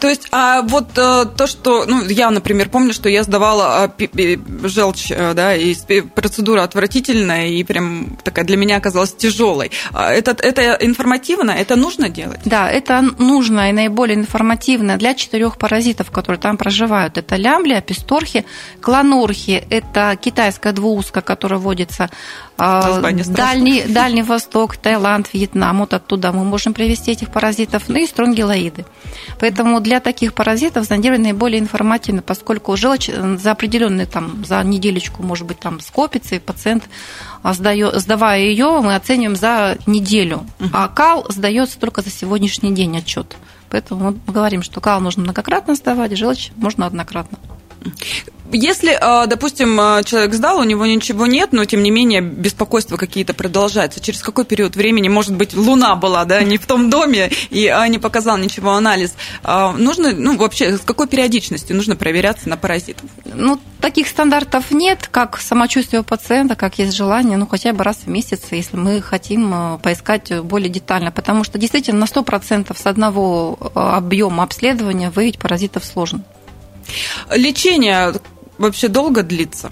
То 0.00 0.08
есть, 0.08 0.28
а 0.32 0.62
вот 0.62 0.98
э, 0.98 1.24
то, 1.36 1.46
что, 1.46 1.86
ну, 1.86 2.02
я, 2.04 2.30
например, 2.30 2.68
помню, 2.68 2.92
что 2.92 3.08
я 3.08 3.22
сдавала 3.22 3.90
э, 3.98 4.36
желчь, 4.64 5.10
э, 5.10 5.34
да, 5.34 5.54
и 5.54 5.74
процедура 6.02 6.62
отвратительная, 6.62 7.48
и 7.48 7.62
прям 7.64 8.18
такая 8.22 8.44
для 8.44 8.56
меня 8.56 8.76
оказалась 8.76 9.14
тяжелой. 9.14 9.70
А 9.92 10.12
это, 10.12 10.32
это 10.32 10.76
информативно, 10.80 11.52
это 11.52 11.76
нужно 11.76 12.08
делать? 12.08 12.40
Да, 12.44 12.68
это 12.68 13.02
нужно 13.18 13.70
и 13.70 13.72
наиболее 13.72 14.16
информативно 14.16 14.96
для 14.96 15.14
четырех 15.14 15.56
паразитов, 15.58 16.10
которые 16.10 16.40
там 16.40 16.56
проживают. 16.56 17.16
Это 17.16 17.36
лямбли, 17.36 17.74
аписторхи, 17.74 18.44
клонурхи, 18.80 19.64
это 19.70 20.18
китайская 20.20 20.72
двууска, 20.72 21.20
которая 21.20 21.60
водится 21.60 22.10
Дальний, 22.56 23.82
Дальний 23.82 24.22
Восток, 24.22 24.76
Таиланд, 24.76 25.32
Вьетнам, 25.32 25.80
вот 25.80 25.92
оттуда 25.92 26.30
мы 26.30 26.44
можем 26.44 26.72
привести 26.72 27.10
этих 27.10 27.30
паразитов, 27.30 27.88
ну 27.88 27.96
и 27.96 28.06
стронгилоиды. 28.06 28.84
Поэтому 29.40 29.80
для 29.80 30.00
таких 30.00 30.34
паразитов 30.34 30.86
зондирование 30.86 31.32
наиболее 31.32 31.60
информативно, 31.60 32.22
поскольку 32.22 32.76
желчь 32.76 33.08
за 33.10 33.50
определенную 33.50 34.06
там, 34.06 34.44
за 34.44 34.62
неделечку, 34.62 35.22
может 35.22 35.46
быть, 35.46 35.58
там 35.58 35.80
скопится, 35.80 36.34
и 36.34 36.38
пациент, 36.38 36.84
а, 37.42 37.54
сдает, 37.54 37.94
сдавая 38.00 38.40
ее, 38.40 38.80
мы 38.80 38.94
оцениваем 38.94 39.36
за 39.36 39.78
неделю. 39.86 40.46
А 40.72 40.88
кал 40.88 41.26
сдается 41.28 41.78
только 41.78 42.02
за 42.02 42.10
сегодняшний 42.10 42.74
день 42.74 42.96
отчет. 42.96 43.36
Поэтому 43.70 44.12
мы 44.26 44.32
говорим, 44.32 44.62
что 44.62 44.80
кал 44.80 45.00
нужно 45.00 45.24
многократно 45.24 45.74
сдавать, 45.74 46.16
желчь 46.16 46.50
можно 46.56 46.86
однократно. 46.86 47.38
Если, 48.52 48.96
а, 49.00 49.26
допустим, 49.26 49.78
а, 49.80 50.02
человек 50.02 50.34
сдал, 50.34 50.58
у 50.58 50.64
него 50.64 50.84
ничего 50.84 51.26
нет, 51.26 51.52
но 51.52 51.64
тем 51.64 51.82
не 51.82 51.90
менее 51.90 52.20
беспокойства 52.20 52.96
какие-то 52.96 53.32
продолжаются, 53.32 54.00
через 54.00 54.22
какой 54.22 54.44
период 54.44 54.76
времени, 54.76 55.08
может 55.08 55.34
быть, 55.34 55.54
луна 55.54 55.96
была, 55.96 56.24
да, 56.24 56.42
не 56.42 56.58
в 56.58 56.66
том 56.66 56.90
доме 56.90 57.30
и 57.50 57.66
а, 57.66 57.86
не 57.88 57.98
показал 57.98 58.36
ничего 58.36 58.72
анализ, 58.72 59.14
нужно, 59.44 60.12
ну, 60.12 60.36
вообще, 60.36 60.76
с 60.76 60.80
какой 60.80 61.08
периодичностью 61.08 61.74
нужно 61.76 61.96
проверяться 61.96 62.48
на 62.48 62.56
паразитов? 62.56 63.08
Ну, 63.24 63.58
таких 63.80 64.08
стандартов 64.08 64.70
нет, 64.70 65.08
как 65.10 65.40
самочувствие 65.40 66.00
у 66.00 66.04
пациента, 66.04 66.54
как 66.54 66.78
есть 66.78 66.94
желание, 66.94 67.38
ну, 67.38 67.46
хотя 67.46 67.72
бы 67.72 67.82
раз 67.82 67.98
в 68.04 68.08
месяц, 68.08 68.40
если 68.50 68.76
мы 68.76 69.00
хотим 69.00 69.78
поискать 69.82 70.40
более 70.42 70.68
детально, 70.68 71.10
потому 71.10 71.44
что 71.44 71.58
действительно 71.58 72.00
на 72.00 72.04
100% 72.04 72.76
с 72.76 72.86
одного 72.86 73.58
объема 73.74 74.42
обследования 74.42 75.10
выявить 75.10 75.38
паразитов 75.38 75.84
сложно. 75.84 76.24
Лечение 77.30 78.12
вообще 78.58 78.88
долго 78.88 79.22
длится? 79.22 79.70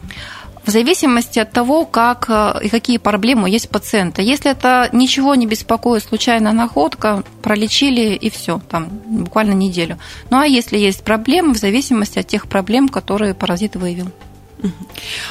в 0.64 0.70
зависимости 0.70 1.38
от 1.38 1.50
того, 1.50 1.84
как 1.84 2.26
э, 2.28 2.64
и 2.64 2.68
какие 2.68 2.98
проблемы 2.98 3.50
есть 3.50 3.66
у 3.66 3.68
пациента. 3.68 4.22
Если 4.22 4.50
это 4.50 4.88
ничего 4.92 5.34
не 5.34 5.46
беспокоит, 5.46 6.04
случайная 6.04 6.52
находка, 6.52 7.24
пролечили 7.42 8.14
и 8.14 8.30
все, 8.30 8.60
там 8.70 8.88
буквально 9.06 9.52
неделю. 9.54 9.98
Ну 10.30 10.38
а 10.38 10.46
если 10.46 10.78
есть 10.78 11.02
проблемы, 11.02 11.54
в 11.54 11.58
зависимости 11.58 12.18
от 12.18 12.26
тех 12.28 12.46
проблем, 12.46 12.88
которые 12.88 13.34
паразит 13.34 13.76
выявил. 13.76 14.10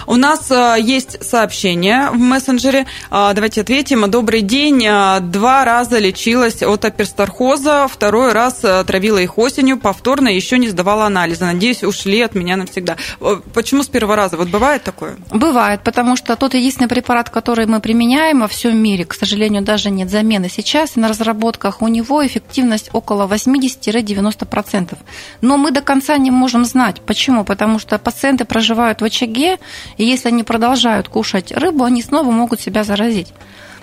У 0.08 0.16
нас 0.16 0.50
э, 0.52 0.78
есть 0.82 1.24
сообщение 1.24 2.10
в 2.12 2.18
мессенджере. 2.18 2.86
А, 3.10 3.34
давайте 3.34 3.62
ответим. 3.62 4.10
Добрый 4.10 4.42
день. 4.42 4.86
А, 4.88 5.20
два 5.20 5.64
раза 5.66 6.00
лечилась 6.00 6.62
от 6.64 6.86
аперстархоза, 6.86 7.88
второй 7.88 8.34
раз 8.34 8.60
э, 8.64 8.84
травила 8.84 9.18
их 9.18 9.38
осенью, 9.38 9.78
повторно 9.78 10.28
еще 10.28 10.58
не 10.58 10.70
сдавала 10.70 11.06
анализы. 11.06 11.46
Надеюсь, 11.46 11.84
ушли 11.84 12.22
от 12.22 12.36
меня 12.36 12.58
навсегда. 12.58 12.98
Э, 13.20 13.38
почему 13.54 13.84
с 13.84 13.88
первого 13.88 14.16
раза? 14.16 14.38
Вот 14.38 14.50
бывает 14.50 14.84
такое? 14.84 15.18
Бывает, 15.32 15.82
потому 15.84 16.16
что 16.16 16.36
тот 16.36 16.54
единственный 16.54 16.88
препарат, 16.88 17.30
который 17.30 17.66
мы 17.66 17.80
применяем 17.80 18.42
во 18.42 18.48
всем 18.48 18.78
мире, 18.78 19.06
к 19.06 19.14
сожалению, 19.14 19.62
даже 19.62 19.90
нет 19.90 20.10
замены 20.10 20.50
сейчас, 20.50 20.96
на 20.96 21.08
разработках 21.08 21.82
у 21.82 21.88
него 21.88 22.26
эффективность 22.26 22.90
около 22.94 23.28
80-90%. 23.28 24.98
Но 25.42 25.58
мы 25.58 25.72
до 25.72 25.82
конца 25.82 26.18
не 26.18 26.32
можем 26.32 26.66
знать. 26.66 27.02
Почему? 27.02 27.44
Потому 27.44 27.80
что 27.80 27.98
пациенты 27.98 28.46
проживают 28.46 29.02
в 29.02 29.06
очаге, 29.22 29.58
и 29.98 30.06
если 30.06 30.30
они 30.30 30.44
продолжают 30.44 31.08
кушать 31.08 31.52
рыбу, 31.52 31.84
они 31.84 32.02
снова 32.02 32.32
могут 32.32 32.62
себя 32.62 32.84
заразить. 32.84 33.34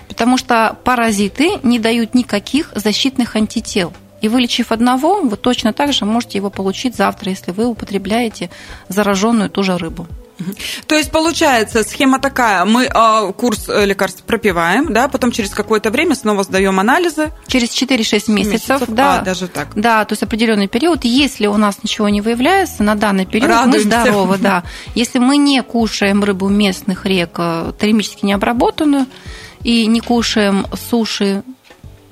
Потому 0.08 0.38
что 0.38 0.76
паразиты 0.84 1.58
не 1.62 1.78
дают 1.78 2.14
никаких 2.14 2.72
защитных 2.74 3.36
антител. 3.36 3.92
И 4.20 4.28
вылечив 4.28 4.72
одного, 4.72 5.20
вы 5.20 5.36
точно 5.36 5.72
так 5.72 5.92
же 5.92 6.04
можете 6.04 6.38
его 6.38 6.50
получить 6.50 6.96
завтра, 6.96 7.30
если 7.30 7.52
вы 7.52 7.66
употребляете 7.66 8.50
зараженную 8.88 9.50
ту 9.50 9.62
же 9.62 9.76
рыбу. 9.76 10.06
То 10.86 10.94
есть 10.94 11.10
получается 11.10 11.82
схема 11.82 12.18
такая: 12.18 12.64
мы 12.64 12.84
э, 12.84 13.32
курс 13.32 13.68
лекарств 13.68 14.22
пропиваем, 14.22 14.92
да, 14.92 15.08
потом 15.08 15.32
через 15.32 15.50
какое-то 15.50 15.90
время 15.90 16.14
снова 16.14 16.42
сдаем 16.44 16.78
анализы. 16.80 17.30
Через 17.46 17.70
4-6 17.70 18.30
месяцев, 18.30 18.32
месяцев, 18.32 18.82
да. 18.88 19.18
А, 19.20 19.22
даже 19.22 19.48
так. 19.48 19.68
Да, 19.74 20.04
то 20.04 20.12
есть 20.12 20.22
определенный 20.22 20.68
период. 20.68 21.04
Если 21.04 21.46
у 21.46 21.56
нас 21.56 21.82
ничего 21.82 22.08
не 22.08 22.20
выявляется 22.20 22.82
на 22.82 22.94
данный 22.94 23.26
период, 23.26 23.50
Радуемся. 23.50 23.78
мы 23.78 24.02
здоровы, 24.02 24.38
да. 24.38 24.64
Если 24.94 25.18
мы 25.18 25.36
не 25.36 25.62
кушаем 25.62 26.22
рыбу 26.24 26.48
местных 26.48 27.06
рек 27.06 27.30
э, 27.38 27.72
термически 27.78 28.24
необработанную 28.24 29.06
и 29.62 29.86
не 29.86 30.00
кушаем 30.00 30.66
суши 30.90 31.42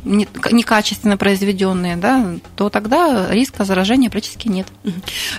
некачественно 0.05 1.17
произведенные, 1.17 1.97
да, 1.97 2.37
то 2.55 2.71
тогда 2.71 3.29
риска 3.31 3.65
заражения 3.65 4.09
практически 4.09 4.49
нет. 4.49 4.67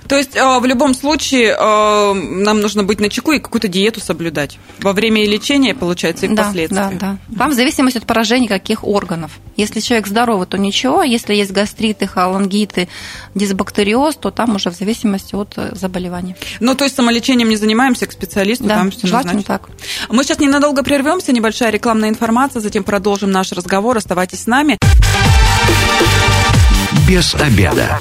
То 0.07 0.17
есть 0.17 0.35
э, 0.35 0.59
в 0.59 0.65
любом 0.65 0.93
случае 0.93 1.55
э, 1.57 2.13
нам 2.13 2.59
нужно 2.59 2.83
быть 2.83 2.99
на 2.99 3.09
чеку 3.09 3.31
и 3.31 3.39
какую-то 3.39 3.67
диету 3.67 4.01
соблюдать 4.01 4.59
во 4.79 4.93
время 4.93 5.25
лечения, 5.25 5.73
получается, 5.73 6.25
и 6.25 6.29
да, 6.29 6.43
впоследствии. 6.43 6.77
Да, 6.77 6.91
да. 6.99 7.17
Там 7.37 7.51
в 7.51 7.53
зависимости 7.53 7.97
от 7.97 8.05
поражения 8.05 8.47
каких 8.47 8.83
органов. 8.83 9.31
Если 9.55 9.79
человек 9.79 10.07
здоровый, 10.07 10.47
то 10.47 10.57
ничего. 10.57 11.01
Если 11.01 11.33
есть 11.33 11.51
гастриты, 11.51 12.05
холангиты, 12.05 12.89
дисбактериоз, 13.35 14.17
то 14.17 14.31
там 14.31 14.55
уже 14.55 14.69
в 14.69 14.75
зависимости 14.75 15.33
от 15.33 15.53
э, 15.55 15.73
заболевания. 15.73 16.35
Ну, 16.59 16.75
то 16.75 16.83
есть 16.83 16.95
самолечением 16.95 17.49
не 17.49 17.55
занимаемся, 17.55 18.05
к 18.05 18.11
специалисту 18.11 18.65
да, 18.65 18.75
там 18.75 18.91
все 18.91 19.07
желательно 19.07 19.43
так. 19.43 19.69
Мы 20.09 20.23
сейчас 20.23 20.39
ненадолго 20.39 20.83
прервемся, 20.83 21.31
небольшая 21.31 21.71
рекламная 21.71 22.09
информация, 22.09 22.59
затем 22.59 22.83
продолжим 22.83 23.31
наш 23.31 23.51
разговор. 23.53 23.97
Оставайтесь 23.97 24.41
с 24.41 24.47
нами 24.47 24.56
нами. 24.57 24.77
Без 27.07 27.35
обеда. 27.35 27.99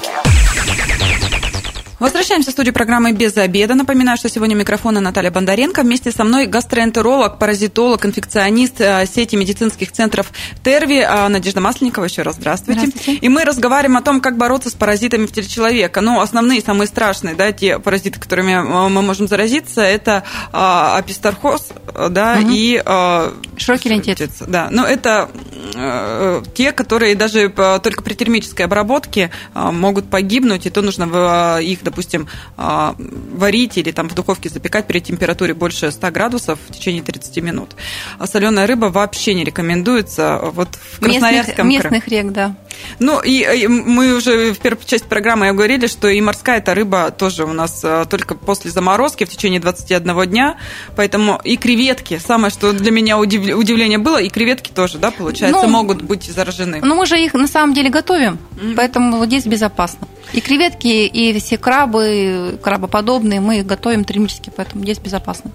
Возвращаемся 1.99 2.51
в 2.51 2.53
студию 2.53 2.75
программы 2.75 3.11
«Без 3.11 3.35
обеда». 3.37 3.73
Напоминаю, 3.73 4.19
что 4.19 4.29
сегодня 4.29 4.53
микрофона 4.53 5.01
Наталья 5.01 5.31
Бондаренко. 5.31 5.81
Вместе 5.81 6.11
со 6.11 6.23
мной 6.23 6.45
гастроэнтеролог, 6.45 7.39
паразитолог, 7.39 8.05
инфекционист 8.05 8.79
э, 8.81 9.07
сети 9.07 9.35
медицинских 9.35 9.91
центров 9.91 10.31
ТЕРВИ 10.63 10.99
э, 10.99 11.27
Надежда 11.27 11.59
Масленникова. 11.59 12.05
Еще 12.05 12.21
раз 12.21 12.35
здравствуйте. 12.35 12.81
здравствуйте. 12.81 13.19
И 13.19 13.29
мы 13.29 13.45
разговариваем 13.45 13.97
о 13.97 14.03
том, 14.03 14.21
как 14.21 14.37
бороться 14.37 14.69
с 14.69 14.73
паразитами 14.73 15.25
в 15.25 15.31
теле 15.31 15.47
человека. 15.47 16.01
Ну, 16.01 16.19
основные, 16.19 16.61
самые 16.61 16.87
страшные, 16.87 17.33
да, 17.33 17.51
те 17.51 17.79
паразиты, 17.79 18.19
которыми 18.19 18.51
э, 18.51 18.89
мы 18.89 19.01
можем 19.01 19.27
заразиться, 19.27 19.81
это 19.81 20.23
апистархоз, 20.51 21.69
да, 22.11 22.37
угу. 22.39 22.49
и... 22.51 22.79
Широкий 23.57 23.89
лентец. 23.89 24.29
Да, 24.47 24.67
но 24.69 24.85
это 24.85 25.29
те, 26.53 26.71
которые 26.73 27.15
даже 27.15 27.49
только 27.49 28.03
при 28.03 28.13
термической 28.13 28.65
обработке 28.65 29.31
могут 29.53 30.09
погибнуть, 30.09 30.67
и 30.67 30.69
то 30.69 30.81
нужно 30.81 31.59
их 31.59 31.83
допустим, 31.89 32.27
а, 32.57 32.95
варить 32.97 33.77
или 33.77 33.91
там 33.91 34.09
в 34.09 34.15
духовке 34.15 34.49
запекать 34.49 34.87
при 34.87 34.99
температуре 34.99 35.53
больше 35.53 35.91
100 35.91 36.11
градусов 36.11 36.59
в 36.67 36.73
течение 36.73 37.01
30 37.01 37.37
минут. 37.41 37.75
А 38.19 38.27
соленая 38.27 38.67
рыба 38.67 38.87
вообще 38.87 39.33
не 39.33 39.43
рекомендуется 39.43 40.39
вот 40.53 40.69
в 40.75 40.99
Красноярском 40.99 41.67
местных, 41.69 41.91
местных 41.91 42.07
рек, 42.07 42.31
да. 42.31 42.55
Ну, 42.99 43.21
и, 43.21 43.45
и 43.63 43.67
мы 43.67 44.15
уже 44.15 44.53
в 44.53 44.59
первой 44.59 44.85
части 44.85 45.07
программы 45.07 45.51
говорили, 45.53 45.87
что 45.87 46.07
и 46.07 46.19
морская 46.21 46.57
эта 46.57 46.75
рыба 46.75 47.11
тоже 47.11 47.45
у 47.45 47.53
нас 47.53 47.81
а, 47.83 48.05
только 48.05 48.35
после 48.35 48.71
заморозки 48.71 49.23
в 49.23 49.29
течение 49.29 49.59
21 49.59 50.29
дня, 50.29 50.57
поэтому 50.95 51.39
и 51.43 51.57
креветки, 51.57 52.19
самое, 52.19 52.51
что 52.51 52.73
для 52.73 52.91
меня 52.91 53.17
удив... 53.17 53.55
удивление 53.55 53.97
было, 53.97 54.21
и 54.21 54.29
креветки 54.29 54.71
тоже, 54.71 54.97
да, 54.97 55.11
получается, 55.11 55.61
ну, 55.61 55.67
могут 55.67 56.01
быть 56.01 56.23
заражены. 56.23 56.81
Ну, 56.83 56.95
мы 56.95 57.05
же 57.05 57.19
их 57.19 57.33
на 57.33 57.47
самом 57.47 57.73
деле 57.73 57.89
готовим, 57.89 58.37
mm-hmm. 58.55 58.75
поэтому 58.75 59.17
вот 59.17 59.27
здесь 59.27 59.45
безопасно. 59.45 60.07
И 60.33 60.41
креветки, 60.41 60.87
и 60.87 61.39
все 61.39 61.57
крабы, 61.57 62.59
крабоподобные, 62.61 63.39
мы 63.39 63.59
их 63.59 63.65
готовим 63.65 64.03
термически, 64.03 64.51
поэтому 64.55 64.83
здесь 64.83 64.99
безопасно. 64.99 65.51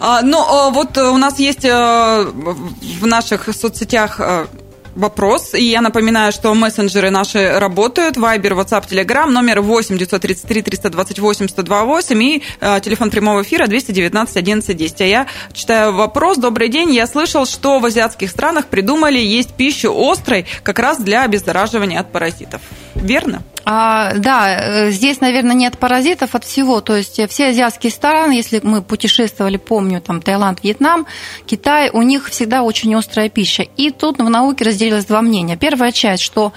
А, 0.00 0.22
ну, 0.22 0.38
а 0.38 0.70
вот 0.70 0.96
у 0.98 1.16
нас 1.16 1.38
есть 1.38 1.64
э, 1.64 2.24
в 2.24 3.06
наших 3.06 3.48
соцсетях 3.54 4.20
э, 4.20 4.46
вопрос. 4.94 5.54
И 5.54 5.62
я 5.62 5.80
напоминаю, 5.80 6.32
что 6.32 6.54
мессенджеры 6.54 7.10
наши 7.10 7.58
работают. 7.58 8.16
Вайбер, 8.16 8.54
WhatsApp, 8.54 8.88
Telegram, 8.88 9.26
номер 9.26 9.60
8 9.60 9.96
933 9.96 10.62
328 10.62 11.48
128 11.48 12.22
и 12.22 12.42
э, 12.60 12.80
телефон 12.80 13.10
прямого 13.10 13.42
эфира 13.42 13.66
219 13.66 14.36
11 14.36 14.76
10. 14.76 15.00
А 15.00 15.04
я 15.04 15.26
читаю 15.52 15.94
вопрос. 15.94 16.38
Добрый 16.38 16.68
день. 16.68 16.92
Я 16.92 17.06
слышал, 17.06 17.46
что 17.46 17.78
в 17.78 17.86
азиатских 17.86 18.30
странах 18.30 18.66
придумали 18.66 19.18
есть 19.18 19.54
пищу 19.54 19.92
острой 19.96 20.46
как 20.62 20.78
раз 20.78 20.98
для 20.98 21.24
обеззараживания 21.24 22.00
от 22.00 22.12
паразитов. 22.12 22.60
Верно? 22.94 23.42
А, 23.64 24.14
да, 24.16 24.58
э, 24.58 24.90
здесь, 24.90 25.20
наверное, 25.20 25.54
нет 25.54 25.78
паразитов 25.78 26.34
от 26.34 26.44
всего. 26.44 26.80
То 26.80 26.96
есть 26.96 27.20
все 27.30 27.48
азиатские 27.48 27.92
страны, 27.92 28.32
если 28.32 28.60
мы 28.62 28.82
путешествовали, 28.82 29.56
помню, 29.56 30.00
там 30.00 30.20
Таиланд, 30.20 30.62
Вьетнам, 30.62 31.06
Китай, 31.46 31.90
у 31.90 32.02
них 32.02 32.28
всегда 32.28 32.62
очень 32.62 32.94
острая 32.94 33.28
пища. 33.28 33.64
И 33.76 33.90
тут 33.90 34.18
в 34.18 34.28
науке 34.28 34.64
разделилось 34.82 35.04
два 35.04 35.22
мнения. 35.22 35.56
Первая 35.56 35.92
часть, 35.92 36.22
что 36.22 36.52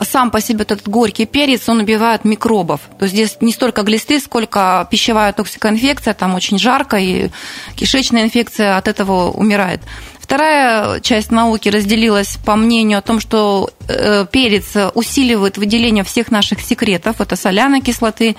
сам 0.00 0.30
по 0.30 0.40
себе 0.40 0.62
этот 0.62 0.88
горький 0.88 1.26
перец, 1.26 1.68
он 1.68 1.80
убивает 1.80 2.24
микробов. 2.24 2.80
То 2.98 3.04
есть 3.04 3.14
здесь 3.14 3.36
не 3.40 3.52
столько 3.52 3.82
глисты, 3.82 4.20
сколько 4.20 4.86
пищевая 4.90 5.32
токсикоинфекция, 5.32 6.14
там 6.14 6.34
очень 6.34 6.58
жарко, 6.58 6.96
и 6.96 7.30
кишечная 7.76 8.24
инфекция 8.24 8.76
от 8.76 8.88
этого 8.88 9.30
умирает. 9.30 9.80
Вторая 10.20 11.00
часть 11.00 11.30
науки 11.30 11.68
разделилась 11.68 12.38
по 12.46 12.56
мнению 12.56 12.98
о 12.98 13.02
том, 13.02 13.20
что 13.20 13.70
э, 13.88 14.24
перец 14.30 14.74
усиливает 14.94 15.58
выделение 15.58 16.02
всех 16.02 16.30
наших 16.30 16.60
секретов, 16.60 17.20
это 17.20 17.36
соляной 17.36 17.82
кислоты, 17.82 18.34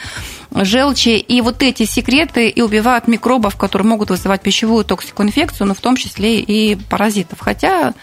желчи, 0.51 1.17
и 1.17 1.41
вот 1.41 1.61
эти 1.61 1.85
секреты 1.85 2.49
и 2.49 2.61
убивают 2.63 3.07
микробов, 3.07 3.55
которые 3.55 3.87
могут 3.87 4.09
вызывать 4.09 4.41
пищевую 4.41 4.83
токсикоинфекцию, 4.83 5.67
но 5.67 5.75
в 5.75 5.79
том 5.79 5.95
числе 5.95 6.39
и 6.39 6.75
паразитов. 6.75 7.39
Хотя 7.39 7.93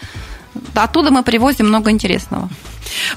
оттуда 0.75 1.11
мы 1.11 1.23
привозим 1.23 1.67
много 1.67 1.91
интересного. 1.91 2.49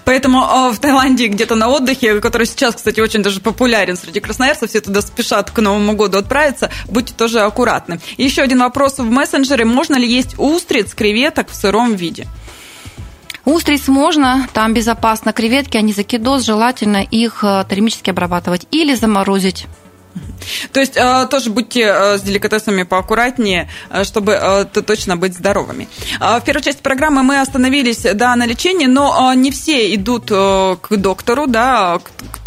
Поэтому 0.05 0.70
в 0.72 0.79
Таиланде 0.79 1.29
где-то 1.29 1.55
на 1.55 1.68
отдыхе, 1.68 2.20
который 2.20 2.46
сейчас, 2.46 2.77
кстати, 2.77 3.01
очень 3.01 3.22
даже 3.22 3.40
популярен 3.40 3.96
среди 3.96 4.20
красноярцев, 4.20 4.70
все 4.70 4.81
туда 4.81 5.03
спешат 5.03 5.51
к 5.51 5.59
Новому 5.61 5.94
году 5.94 6.18
отправиться, 6.18 6.70
будьте 6.88 7.14
тоже 7.14 7.40
аккуратны. 7.40 8.01
еще 8.16 8.42
один 8.42 8.61
вопрос 8.61 8.99
в 8.99 9.11
мессенджере. 9.11 9.64
Можно 9.64 9.96
ли 9.96 10.09
есть 10.09 10.38
устриц, 10.38 10.94
креветок 10.94 11.51
в 11.51 11.55
сыром 11.55 11.94
виде? 11.94 12.27
Устриц 13.44 13.87
можно, 13.87 14.49
там 14.53 14.75
безопасно. 14.75 15.33
Креветки, 15.33 15.77
они 15.77 15.92
закидоз, 15.92 16.42
желательно 16.42 16.96
их 17.05 17.44
э, 17.44 17.64
термически 17.70 18.11
обрабатывать 18.11 18.66
или 18.72 18.96
заморозить. 18.96 19.66
То 20.73 20.81
есть 20.81 20.97
э, 20.97 21.27
тоже 21.31 21.51
будьте 21.51 21.83
э, 21.83 22.19
с 22.19 22.23
деликатесами 22.23 22.83
поаккуратнее, 22.83 23.69
э, 23.91 24.05
чтобы 24.05 24.69
точно 24.87 25.17
быть 25.17 25.35
здоровыми. 25.35 25.89
В 26.21 26.41
первой 26.45 26.63
части 26.63 26.83
программы 26.83 27.23
мы 27.23 27.41
остановились 27.41 28.07
да, 28.15 28.37
на 28.37 28.47
лечении, 28.47 28.87
но 28.87 29.33
не 29.35 29.51
все 29.51 29.95
идут 29.95 30.31
к 30.31 30.89
доктору, 30.91 31.47
да, 31.47 32.01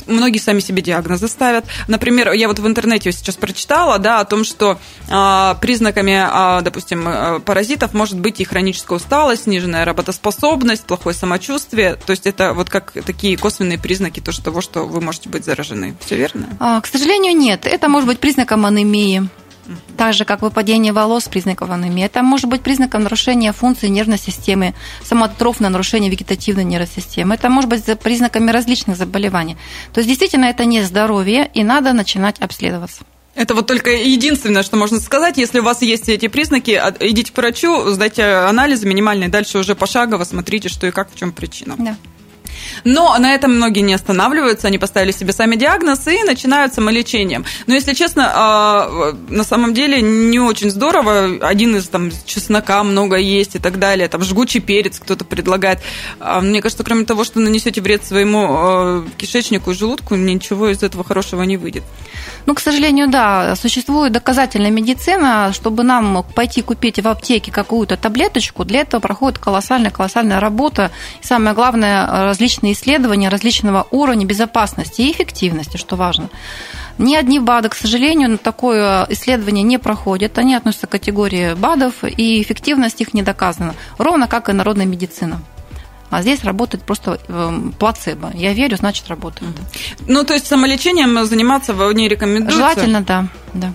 многие 0.10 0.39
сами 0.39 0.60
себе 0.60 0.82
диагнозы 0.82 1.28
ставят. 1.28 1.65
Например, 1.88 2.32
я 2.34 2.48
вот 2.48 2.60
в 2.60 2.67
интернете 2.67 3.12
сейчас 3.12 3.36
прочитала, 3.36 4.00
да, 4.00 4.19
о 4.19 4.26
том, 4.26 4.43
что 4.43 4.80
а, 5.10 5.56
признаками, 5.56 6.17
а, 6.19 6.62
допустим, 6.62 7.08
э, 7.08 7.39
паразитов 7.39 7.93
может 7.93 8.19
быть 8.19 8.39
и 8.41 8.43
хроническая 8.43 8.98
усталость, 8.98 9.43
сниженная 9.43 9.86
работоспособность, 9.86 10.86
плохое 10.86 11.15
самочувствие. 11.15 11.95
То 11.95 12.12
есть 12.12 12.28
это 12.28 12.54
вот 12.54 12.69
как 12.69 12.93
такие 13.06 13.38
косвенные 13.38 13.78
признаки 13.78 14.19
того, 14.19 14.62
что 14.62 14.86
вы 14.86 15.02
можете 15.02 15.30
быть 15.30 15.45
заражены. 15.45 15.95
Все 16.06 16.15
верно? 16.15 16.48
А, 16.60 16.82
к 16.82 16.88
сожалению, 16.88 17.36
нет. 17.36 17.65
Это 17.65 17.89
может 17.89 18.08
быть 18.08 18.19
признаком 18.19 18.65
анемии 18.65 19.30
так 19.97 20.13
же, 20.13 20.25
как 20.25 20.41
выпадение 20.41 20.93
волос 20.93 21.27
признаков 21.27 21.69
анемии. 21.69 22.05
Это 22.05 22.23
может 22.23 22.47
быть 22.47 22.62
признаком 22.62 23.03
нарушения 23.03 23.51
функции 23.51 23.88
нервной 23.88 24.17
системы, 24.17 24.73
самотрофное 25.03 25.69
нарушение 25.69 26.10
вегетативной 26.10 26.63
нервной 26.63 26.89
системы. 26.93 27.36
Это 27.36 27.49
может 27.49 27.69
быть 27.69 27.84
признаками 27.99 28.51
различных 28.51 28.97
заболеваний. 28.97 29.58
То 29.93 29.99
есть 29.99 30.08
действительно 30.08 30.45
это 30.45 30.65
не 30.65 30.82
здоровье, 30.84 31.49
и 31.53 31.63
надо 31.63 31.93
начинать 31.93 32.39
обследоваться. 32.39 33.03
Это 33.36 33.53
вот 33.53 33.67
только 33.67 33.91
единственное, 33.91 34.63
что 34.63 34.75
можно 34.75 34.99
сказать. 34.99 35.38
Если 35.38 35.60
у 35.60 35.63
вас 35.63 35.82
есть 35.82 36.10
эти 36.10 36.27
признаки, 36.27 36.71
а, 36.71 36.93
идите 36.99 37.32
к 37.32 37.38
врачу, 37.38 37.89
сдайте 37.89 38.23
анализы 38.23 38.88
минимальные, 38.88 39.29
дальше 39.29 39.60
уже 39.60 39.75
пошагово 39.75 40.23
смотрите, 40.23 40.67
что 40.67 40.88
и 40.88 40.91
как, 40.91 41.10
в 41.10 41.17
чем 41.17 41.32
причина. 41.32 41.75
Да. 41.77 41.95
Но 42.84 43.17
на 43.17 43.34
этом 43.34 43.55
многие 43.55 43.82
не 43.82 43.93
останавливаются, 43.93 44.67
они 44.67 44.77
поставили 44.77 45.12
себе 45.12 45.34
сами 45.34 45.55
диагноз 45.55 46.08
и 46.08 46.23
начинают 46.23 46.73
самолечением. 46.73 47.45
Но, 47.67 47.73
если 47.73 47.93
честно, 47.93 48.32
а, 48.34 49.15
на 49.29 49.43
самом 49.43 49.73
деле 49.73 50.01
не 50.01 50.39
очень 50.39 50.69
здорово. 50.69 51.38
Один 51.41 51.75
из 51.75 51.88
там 51.88 52.12
чеснока 52.25 52.84
много 52.84 53.17
есть 53.17 53.55
и 53.55 53.60
так 53.60 53.79
далее, 53.79 54.08
там 54.08 54.23
жгучий 54.23 54.60
перец 54.60 54.99
кто-то 54.99 55.25
предлагает. 55.25 55.79
А, 56.19 56.41
мне 56.41 56.62
кажется, 56.62 56.84
кроме 56.84 57.05
того, 57.05 57.23
что 57.23 57.39
нанесете 57.39 57.82
вред 57.82 58.05
своему 58.05 58.47
а, 58.49 59.05
кишечнику 59.17 59.71
и 59.71 59.73
желудку, 59.73 60.15
ничего 60.15 60.69
из 60.69 60.84
этого 60.84 61.03
хорошего 61.03 61.43
не 61.43 61.58
выйдет. 61.58 61.84
Ну, 62.45 62.55
к 62.55 62.60
сожалению, 62.60 63.10
да, 63.10 63.55
существует 63.55 64.12
доказательная 64.12 64.71
медицина, 64.71 65.51
чтобы 65.53 65.84
нам 65.84 66.23
пойти 66.36 66.62
купить 66.62 66.99
в 66.99 67.08
аптеке 67.08 67.51
какую-то 67.51 67.97
таблеточку, 67.97 68.65
для 68.65 68.82
этого 68.82 69.01
проходит 69.01 69.39
колоссальная-колоссальная 69.39 70.39
работа. 70.39 70.91
И 71.21 71.25
самое 71.25 71.55
главное, 71.55 72.08
различные 72.25 72.59
исследования 72.62 73.30
различного 73.30 73.88
уровня 73.91 74.26
безопасности 74.26 75.02
и 75.02 75.12
эффективности, 75.12 75.78
что 75.78 75.95
важно. 75.95 76.30
Ни 76.98 77.15
одни 77.15 77.39
БАДы, 77.39 77.69
к 77.69 77.76
сожалению, 77.76 78.38
такое 78.38 79.06
исследование 79.10 79.63
не 79.63 79.78
проходят. 79.78 80.38
Они 80.38 80.54
относятся 80.54 80.88
к 80.88 80.91
категории 80.91 81.54
БАДов, 81.54 82.04
и 82.04 82.41
эффективность 82.41 83.00
их 83.02 83.13
не 83.13 83.24
доказана. 83.24 83.74
Ровно 83.98 84.28
как 84.28 84.50
и 84.50 84.54
народная 84.54 84.86
медицина. 84.86 85.41
А 86.10 86.24
здесь 86.24 86.43
работает 86.43 86.84
просто 86.84 87.19
эм, 87.28 87.72
плацебо. 87.72 88.32
Я 88.34 88.54
верю, 88.54 88.78
значит, 88.78 89.08
работает. 89.10 89.52
Ну, 90.08 90.24
то 90.24 90.34
есть 90.34 90.48
самолечением 90.48 91.24
заниматься 91.26 91.74
вы 91.74 91.93
не 91.93 92.08
рекомендуете? 92.08 92.56
Желательно, 92.56 93.02
да. 93.02 93.28
да. 93.54 93.74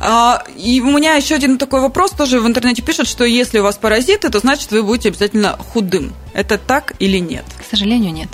А, 0.00 0.42
и 0.56 0.80
у 0.80 0.90
меня 0.90 1.14
еще 1.14 1.36
один 1.36 1.56
такой 1.56 1.80
вопрос. 1.80 2.10
Тоже 2.10 2.40
в 2.40 2.46
интернете 2.48 2.82
пишут, 2.82 3.06
что 3.06 3.24
если 3.24 3.60
у 3.60 3.62
вас 3.62 3.76
паразиты, 3.76 4.28
то 4.28 4.40
значит 4.40 4.72
вы 4.72 4.82
будете 4.82 5.10
обязательно 5.10 5.56
худым. 5.56 6.12
Это 6.34 6.58
так 6.58 6.94
или 6.98 7.18
нет? 7.18 7.44
К 7.68 7.70
сожалению, 7.72 8.14
нет. 8.14 8.30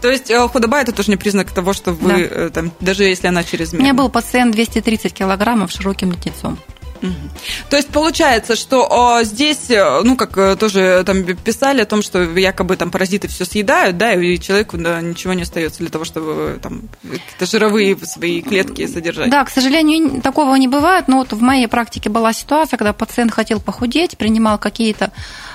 То 0.00 0.08
есть 0.08 0.30
э, 0.30 0.38
худоба 0.46 0.80
это 0.80 0.92
тоже 0.92 1.10
не 1.10 1.16
признак 1.16 1.50
того, 1.50 1.72
что 1.72 1.90
вы, 1.90 2.08
да. 2.08 2.18
Э, 2.18 2.50
там, 2.54 2.70
даже 2.78 3.02
если 3.02 3.26
она 3.26 3.42
чрезмерна. 3.42 3.82
У 3.82 3.82
меня 3.82 3.94
был 3.94 4.08
пациент 4.08 4.54
230 4.54 5.12
килограммов 5.12 5.72
с 5.72 5.76
широким 5.76 6.12
летецом. 6.12 6.56
То 7.68 7.76
есть 7.76 7.88
получается, 7.88 8.54
что 8.54 8.86
о, 8.90 9.24
здесь, 9.24 9.70
э, 9.70 10.02
ну, 10.04 10.16
как 10.16 10.56
тоже 10.58 11.02
там 11.04 11.24
писали 11.24 11.80
о 11.80 11.84
том, 11.84 12.00
что 12.00 12.22
якобы 12.22 12.76
там 12.76 12.92
паразиты 12.92 13.26
все 13.26 13.44
съедают, 13.44 13.98
да, 13.98 14.14
и 14.14 14.38
человеку 14.38 14.76
да, 14.78 15.00
ничего 15.00 15.32
не 15.32 15.42
остается 15.42 15.80
для 15.80 15.90
того, 15.90 16.04
чтобы 16.04 16.60
там 16.62 16.82
какие-то 17.02 17.46
жировые 17.46 17.96
свои 18.06 18.42
клетки 18.42 18.86
содержать. 18.86 19.30
Да, 19.30 19.44
к 19.44 19.50
сожалению, 19.50 20.22
такого 20.22 20.54
не 20.54 20.68
бывает, 20.68 21.08
но 21.08 21.18
вот 21.18 21.32
в 21.32 21.42
моей 21.42 21.66
практике 21.66 22.08
была 22.08 22.32
ситуация, 22.32 22.76
когда 22.76 22.92
пациент 22.92 23.32
хотел 23.32 23.58
похудеть, 23.58 24.16
принимал 24.16 24.58
какие-то 24.58 25.10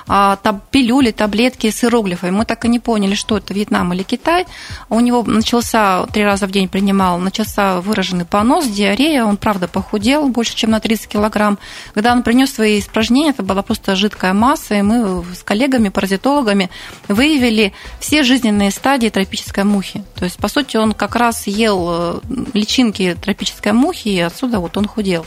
таб, 0.08 0.62
пилюли, 0.72 1.12
таблетки 1.12 1.70
с 1.70 1.84
иероглифами. 1.84 2.32
Мы 2.32 2.46
так 2.46 2.66
и 2.66 2.68
не 2.68 2.80
поняли, 2.80 3.16
что 3.16 3.38
это 3.38 3.54
Вьетнам 3.54 3.94
или 3.94 4.04
Китай. 4.04 4.46
У 4.90 5.00
него 5.00 5.24
начался, 5.24 6.06
три 6.08 6.24
раза 6.24 6.48
в 6.48 6.52
день 6.52 6.68
принимал, 6.68 7.20
начался 7.20 7.82
выраженный 7.82 8.26
понос, 8.26 8.68
диарея, 8.68 9.26
он, 9.26 9.38
правда, 9.38 9.68
похудел 9.68 10.28
больше, 10.30 10.56
чем 10.56 10.72
на 10.72 10.80
30 10.80 11.08
килограмм. 11.08 11.60
Когда 11.94 12.12
он 12.12 12.24
принес 12.24 12.54
свои 12.54 12.80
испражнения, 12.80 13.32
это 13.32 13.44
была 13.44 13.62
просто 13.62 13.96
жидкая 13.96 14.34
масса, 14.34 14.76
и 14.76 14.82
мы 14.82 15.24
с 15.34 15.44
коллегами, 15.44 15.90
паразитологами 15.90 16.70
выявили 17.08 17.74
все 18.00 18.24
жизненные 18.24 18.72
стадии 18.72 19.10
тропической 19.10 19.64
мухи. 19.64 20.04
То 20.16 20.26
есть, 20.26 20.38
по 20.38 20.48
сути, 20.48 20.78
он 20.78 20.94
как 20.94 21.16
раз 21.16 21.48
ел 21.48 21.88
э, 21.90 22.20
личинки 22.54 23.18
тропической 23.22 23.72
мухи, 23.72 24.10
и 24.10 24.20
отсюда 24.20 24.60
вот 24.60 24.78
он 24.78 24.88
худел. 24.88 25.26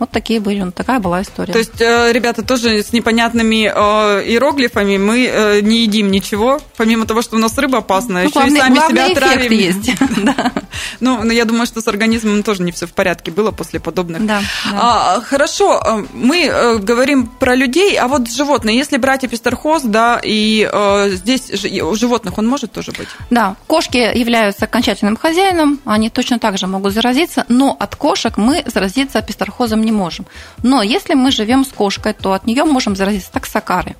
Вот 0.00 0.10
такие 0.10 0.40
были, 0.40 0.62
вот 0.62 0.74
такая 0.74 0.98
была 0.98 1.20
история. 1.20 1.52
То 1.52 1.58
есть, 1.58 1.78
э, 1.78 2.10
ребята, 2.10 2.42
тоже 2.42 2.82
с 2.82 2.90
непонятными 2.94 3.70
э, 3.70 4.24
иероглифами 4.24 4.96
мы 4.96 5.26
э, 5.26 5.60
не 5.60 5.82
едим 5.82 6.10
ничего, 6.10 6.58
помимо 6.78 7.04
того, 7.04 7.20
что 7.20 7.36
у 7.36 7.38
нас 7.38 7.56
рыба 7.58 7.78
опасная, 7.78 8.22
ну, 8.22 8.28
еще 8.30 8.40
главный, 8.40 8.56
и 8.56 8.60
сами 8.60 8.88
себя 8.88 9.14
травим. 9.14 9.52
есть. 9.52 9.90
Ну, 11.00 11.30
я 11.30 11.44
думаю, 11.44 11.66
что 11.66 11.80
с 11.80 11.88
организмом 11.88 12.42
тоже 12.42 12.62
не 12.62 12.72
все 12.72 12.86
в 12.86 12.92
порядке 12.92 13.30
было 13.30 13.50
после 13.50 13.80
подобных. 13.80 14.24
Да, 14.24 14.40
а, 14.72 15.20
хорошо, 15.20 16.06
мы 16.12 16.78
говорим 16.78 17.26
про 17.26 17.54
людей, 17.54 17.98
а 17.98 18.08
вот 18.08 18.30
животные, 18.30 18.76
если 18.76 18.96
брать 18.96 19.24
эпистерхоз, 19.24 19.82
да, 19.82 20.20
и 20.22 20.68
здесь 21.08 21.50
у 21.82 21.94
животных 21.94 22.38
он 22.38 22.46
может 22.46 22.72
тоже 22.72 22.92
быть? 22.92 23.08
Да, 23.30 23.56
кошки 23.66 23.96
являются 23.96 24.64
окончательным 24.64 25.16
хозяином, 25.16 25.80
они 25.84 26.10
точно 26.10 26.38
так 26.38 26.58
же 26.58 26.66
могут 26.66 26.92
заразиться, 26.92 27.44
но 27.48 27.76
от 27.78 27.96
кошек 27.96 28.36
мы 28.36 28.62
заразиться 28.66 29.20
эпистерхозом 29.20 29.82
не 29.82 29.89
не 29.90 29.96
можем. 29.96 30.26
Но 30.62 30.82
если 30.82 31.14
мы 31.14 31.30
живем 31.30 31.64
с 31.64 31.68
кошкой, 31.68 32.12
то 32.12 32.32
от 32.32 32.46
нее 32.46 32.64
можем 32.64 32.96
заразиться 32.96 33.32
таксокары. 33.32 33.96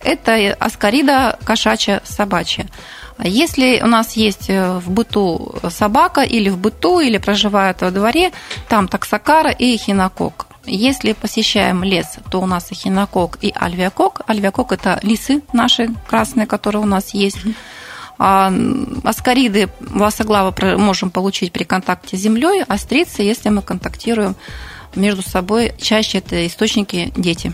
Это 0.00 0.56
аскарида 0.58 1.38
кошачья 1.44 2.00
собачья. 2.04 2.66
Если 3.18 3.80
у 3.82 3.86
нас 3.86 4.16
есть 4.16 4.48
э, 4.48 4.78
в 4.78 4.90
быту 4.90 5.54
собака 5.68 6.22
или 6.22 6.50
в 6.50 6.56
быту, 6.56 7.00
или 7.00 7.18
проживает 7.18 7.82
во 7.82 7.90
дворе, 7.90 8.32
там 8.68 8.88
таксокара 8.88 9.50
и 9.50 9.76
хинокок. 9.76 10.46
Если 10.64 11.12
посещаем 11.12 11.84
лес, 11.84 12.18
то 12.30 12.40
у 12.40 12.46
нас 12.46 12.72
и 12.72 12.74
хинокок, 12.74 13.38
и 13.42 13.52
альвиакок. 13.54 14.22
Альвиакок– 14.26 14.72
это 14.78 14.98
лисы 15.02 15.42
наши 15.52 15.90
красные, 16.08 16.46
которые 16.46 16.82
у 16.82 16.86
нас 16.86 17.14
есть. 17.14 17.38
А 18.18 18.52
аскариды, 19.04 19.68
лосоглава 19.94 20.54
можем 20.76 21.10
получить 21.10 21.52
при 21.52 21.64
контакте 21.64 22.16
с 22.16 22.20
землей, 22.20 22.62
астрицы, 22.68 23.22
если 23.22 23.48
мы 23.48 23.62
контактируем 23.62 24.36
между 24.94 25.22
собой 25.22 25.74
чаще 25.80 26.18
это 26.18 26.46
источники 26.46 27.12
дети. 27.16 27.52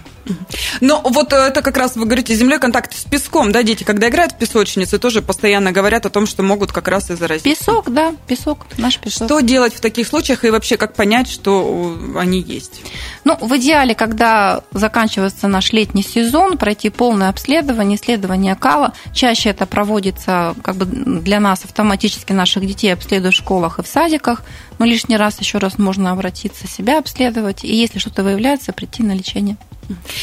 Но 0.80 1.00
вот 1.04 1.32
это 1.32 1.62
как 1.62 1.76
раз, 1.76 1.96
вы 1.96 2.04
говорите, 2.04 2.34
землей 2.34 2.58
контакт 2.58 2.94
с 2.94 3.04
песком, 3.04 3.52
да, 3.52 3.62
дети, 3.62 3.84
когда 3.84 4.08
играют 4.08 4.32
в 4.32 4.38
песочнице, 4.38 4.98
тоже 4.98 5.22
постоянно 5.22 5.72
говорят 5.72 6.06
о 6.06 6.10
том, 6.10 6.26
что 6.26 6.42
могут 6.42 6.72
как 6.72 6.88
раз 6.88 7.10
и 7.10 7.14
заразить. 7.14 7.44
Песок, 7.44 7.90
да, 7.90 8.14
песок, 8.26 8.66
наш 8.76 8.98
песок. 8.98 9.26
Что 9.26 9.40
делать 9.40 9.74
в 9.74 9.80
таких 9.80 10.06
случаях 10.06 10.44
и 10.44 10.50
вообще 10.50 10.76
как 10.76 10.94
понять, 10.94 11.30
что 11.30 11.96
они 12.16 12.40
есть? 12.40 12.82
Ну, 13.24 13.36
в 13.40 13.56
идеале, 13.56 13.94
когда 13.94 14.62
заканчивается 14.72 15.48
наш 15.48 15.72
летний 15.72 16.02
сезон, 16.02 16.58
пройти 16.58 16.90
полное 16.90 17.28
обследование, 17.28 17.96
исследование 17.96 18.54
кала. 18.54 18.92
Чаще 19.12 19.50
это 19.50 19.66
проводится 19.66 20.54
как 20.62 20.76
бы 20.76 20.84
для 20.84 21.40
нас 21.40 21.64
автоматически 21.64 22.32
наших 22.32 22.66
детей 22.66 22.92
обследуют 22.92 23.34
в 23.34 23.38
школах 23.38 23.78
и 23.78 23.82
в 23.82 23.86
садиках. 23.86 24.42
Но 24.78 24.84
лишний 24.84 25.16
раз 25.16 25.40
еще 25.40 25.58
раз 25.58 25.78
можно 25.78 26.12
обратиться, 26.12 26.66
себя 26.66 26.98
обследовать, 26.98 27.64
и 27.64 27.74
если 27.74 27.98
что-то 27.98 28.22
выявляется, 28.22 28.72
прийти 28.72 29.02
на 29.02 29.12
лечение. 29.12 29.56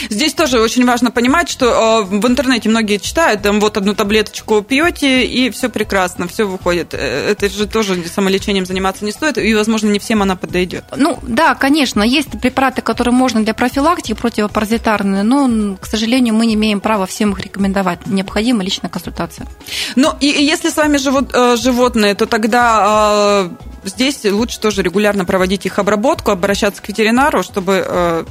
Здесь 0.10 0.34
тоже 0.34 0.60
очень 0.60 0.86
важно 0.86 1.12
понимать, 1.12 1.50
что 1.50 1.66
э, 1.66 2.04
в 2.04 2.28
интернете 2.28 2.70
многие 2.70 2.98
читают, 2.98 3.42
там 3.42 3.60
вот 3.60 3.78
одну 3.78 3.94
таблеточку 3.94 4.62
пьете, 4.62 5.26
и 5.26 5.50
все 5.50 5.70
прекрасно, 5.70 6.28
все 6.28 6.46
выходит. 6.48 6.94
Э, 6.94 7.32
это 7.32 7.50
же 7.50 7.68
тоже 7.68 8.04
самолечением 8.08 8.66
заниматься 8.66 9.06
не 9.06 9.12
стоит, 9.12 9.38
и, 9.38 9.54
возможно, 9.54 9.90
не 9.90 10.00
всем 10.00 10.22
она 10.22 10.36
подойдет. 10.36 10.84
Ну, 10.96 11.20
да, 11.24 11.56
конечно, 11.56 12.02
есть 12.04 12.40
препараты, 12.40 12.82
которые 12.82 13.14
можно 13.14 13.44
для 13.44 13.54
профилактики, 13.54 14.14
противопаразитарные, 14.14 15.24
но, 15.24 15.78
к 15.78 15.86
сожалению, 15.86 16.36
мы 16.36 16.46
не 16.46 16.54
имеем 16.56 16.80
права 16.80 17.06
всем 17.06 17.32
их 17.32 17.40
рекомендовать. 17.40 18.06
Необходима 18.06 18.64
личная 18.64 18.90
консультация. 18.90 19.48
Ну, 19.96 20.14
и 20.20 20.28
если 20.28 20.70
с 20.70 20.78
вами 20.78 20.98
живут 20.98 21.30
э, 21.34 21.58
животные, 21.58 22.16
то 22.16 22.26
тогда 22.26 23.50
здесь 23.84 24.24
лучше 24.26 24.60
тоже 24.60 24.82
регулярно 24.82 25.26
проводить 25.26 25.66
их 25.66 25.80
обработку, 25.80 26.32
обращаться 26.32 26.82
к 26.82 26.88
ветеринару, 26.88 27.44
чтобы 27.44 28.26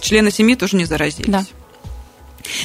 члены 0.00 0.30
семьи 0.30 0.54
тоже 0.54 0.76
не 0.76 0.84
заразились. 0.84 1.30
Да. 1.30 1.44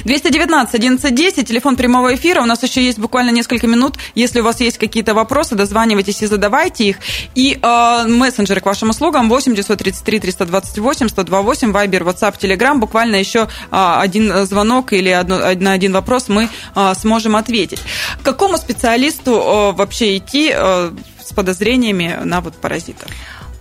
219 0.05 0.75
1110, 0.75 1.47
телефон 1.47 1.75
прямого 1.75 2.15
эфира. 2.15 2.41
У 2.41 2.45
нас 2.45 2.63
еще 2.63 2.83
есть 2.83 2.99
буквально 2.99 3.31
несколько 3.31 3.67
минут. 3.67 3.95
Если 4.15 4.39
у 4.39 4.43
вас 4.43 4.61
есть 4.61 4.77
какие-то 4.77 5.13
вопросы, 5.13 5.55
дозванивайтесь 5.55 6.21
и 6.21 6.27
задавайте 6.27 6.85
их. 6.85 6.97
И 7.35 7.59
э, 7.61 8.07
мессенджеры 8.07 8.61
к 8.61 8.65
вашим 8.65 8.89
услугам 8.89 9.29
8 9.29 9.55
933 9.55 10.19
328 10.19 11.09
128, 11.09 11.71
Вайбер, 11.71 12.03
WhatsApp, 12.03 12.39
Telegram. 12.39 12.77
Буквально 12.77 13.15
еще 13.17 13.47
э, 13.71 13.95
один 13.99 14.45
звонок 14.45 14.93
или 14.93 15.09
одно, 15.09 15.39
на 15.55 15.73
один 15.73 15.93
вопрос 15.93 16.29
мы 16.29 16.49
э, 16.75 16.93
сможем 16.99 17.35
ответить. 17.35 17.79
К 18.21 18.25
какому 18.25 18.57
специалисту 18.57 19.31
э, 19.31 19.71
вообще 19.73 20.17
идти 20.17 20.51
э, 20.53 20.91
с 21.23 21.33
подозрениями 21.33 22.19
на 22.23 22.41
вот 22.41 22.55
паразита? 22.55 23.07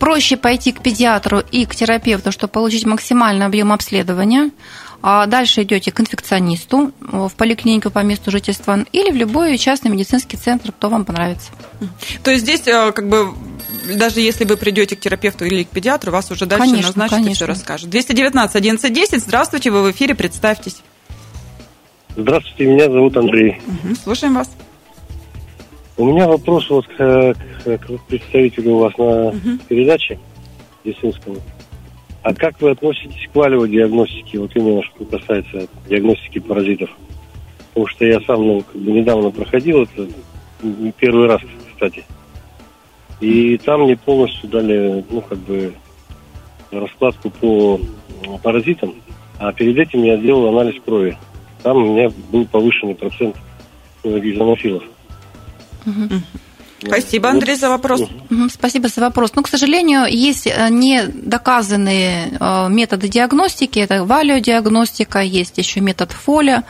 Проще 0.03 0.37
пойти 0.37 0.73
к 0.73 0.83
педиатру 0.83 1.45
и 1.53 1.65
к 1.65 1.77
терапевту, 1.77 2.33
чтобы 2.33 2.51
получить 2.51 2.85
максимальный 2.87 3.47
объем 3.47 3.71
обследования. 3.71 4.51
А 5.01 5.27
дальше 5.27 5.63
идете 5.63 5.93
к 5.93 6.01
инфекционисту 6.01 6.91
в 7.01 7.31
поликлинику 7.37 7.89
по 7.91 8.01
месту 8.01 8.33
жительства 8.33 8.85
или 8.91 9.13
в 9.13 9.15
любой 9.15 9.57
частный 9.59 9.93
медицинский 9.93 10.37
центр, 10.37 10.73
кто 10.73 10.89
вам 10.89 11.05
понравится. 11.05 11.53
То 12.25 12.33
есть 12.33 12.43
здесь 12.43 12.67
э, 12.67 12.91
как 12.91 13.09
бы 13.09 13.33
даже 13.97 14.21
если 14.21 14.45
вы 14.45 14.57
придете 14.57 14.97
к 14.97 15.01
терапевту 15.01 15.45
или 15.45 15.63
к 15.63 15.69
педиатру, 15.69 16.11
вас 16.11 16.33
уже 16.33 16.47
дальше 16.47 16.67
конечно, 16.67 16.89
назначат 16.89 17.19
конечно. 17.19 17.31
и 17.31 17.35
все 17.35 17.47
расскажут. 17.47 17.91
219 17.91 18.57
1110, 18.57 19.23
здравствуйте, 19.23 19.71
вы 19.71 19.83
в 19.85 19.91
эфире, 19.93 20.17
представьтесь. 20.17 20.79
Здравствуйте, 22.17 22.67
меня 22.67 22.91
зовут 22.91 23.17
Андрей. 23.17 23.61
Угу, 23.69 23.95
слушаем 24.03 24.35
вас. 24.35 24.51
У 25.97 26.07
меня 26.07 26.27
вопрос 26.27 26.69
вот 26.71 26.87
к, 26.87 27.35
к 27.65 28.01
представителю 28.09 28.73
у 28.73 28.79
вас 28.79 28.97
на 28.97 29.29
угу. 29.29 29.59
передаче 29.69 30.19
медицинскому. 30.85 31.37
А 32.23 32.35
как 32.35 32.61
вы 32.61 32.71
относитесь 32.71 33.29
к 33.33 33.35
валево-диагностике, 33.35 34.39
вот 34.39 34.55
именно 34.55 34.83
что 34.83 35.05
касается 35.05 35.67
диагностики 35.89 36.39
паразитов? 36.39 36.91
Потому 37.69 37.87
что 37.89 38.05
я 38.05 38.21
сам 38.21 38.47
ну, 38.47 38.63
как 38.63 38.81
бы 38.81 38.93
недавно 38.93 39.31
проходил 39.31 39.83
это 39.83 40.09
первый 40.99 41.27
раз, 41.27 41.41
кстати. 41.73 42.05
И 43.21 43.59
там 43.59 43.83
мне 43.83 43.97
полностью 43.97 44.49
дали, 44.49 45.05
ну, 45.11 45.21
как 45.21 45.39
бы, 45.39 45.73
раскладку 46.71 47.31
по 47.31 47.81
паразитам. 48.43 48.95
А 49.39 49.53
перед 49.53 49.79
этим 49.79 50.03
я 50.03 50.17
делал 50.17 50.49
анализ 50.49 50.81
крови. 50.85 51.17
Там 51.63 51.77
у 51.77 51.93
меня 51.93 52.11
был 52.31 52.45
повышенный 52.47 52.95
процент 52.95 53.37
Спасибо, 56.85 57.31
Андрей, 57.31 57.57
за 57.57 57.69
вопрос. 57.69 58.03
Спасибо 58.53 58.89
за 58.89 59.01
вопрос. 59.01 59.33
Ну, 59.37 59.43
к 59.43 59.49
сожалению, 59.49 60.07
есть 60.07 60.47
э, 60.47 60.69
недоказанные 60.69 62.37
э, 62.41 62.69
методы 62.69 63.09
диагностики. 63.09 63.79
Это 63.79 64.05
валиодиагностика, 64.05 65.21
есть 65.21 65.59
еще 65.59 65.81
метод 65.81 66.11
фоля 66.11 66.65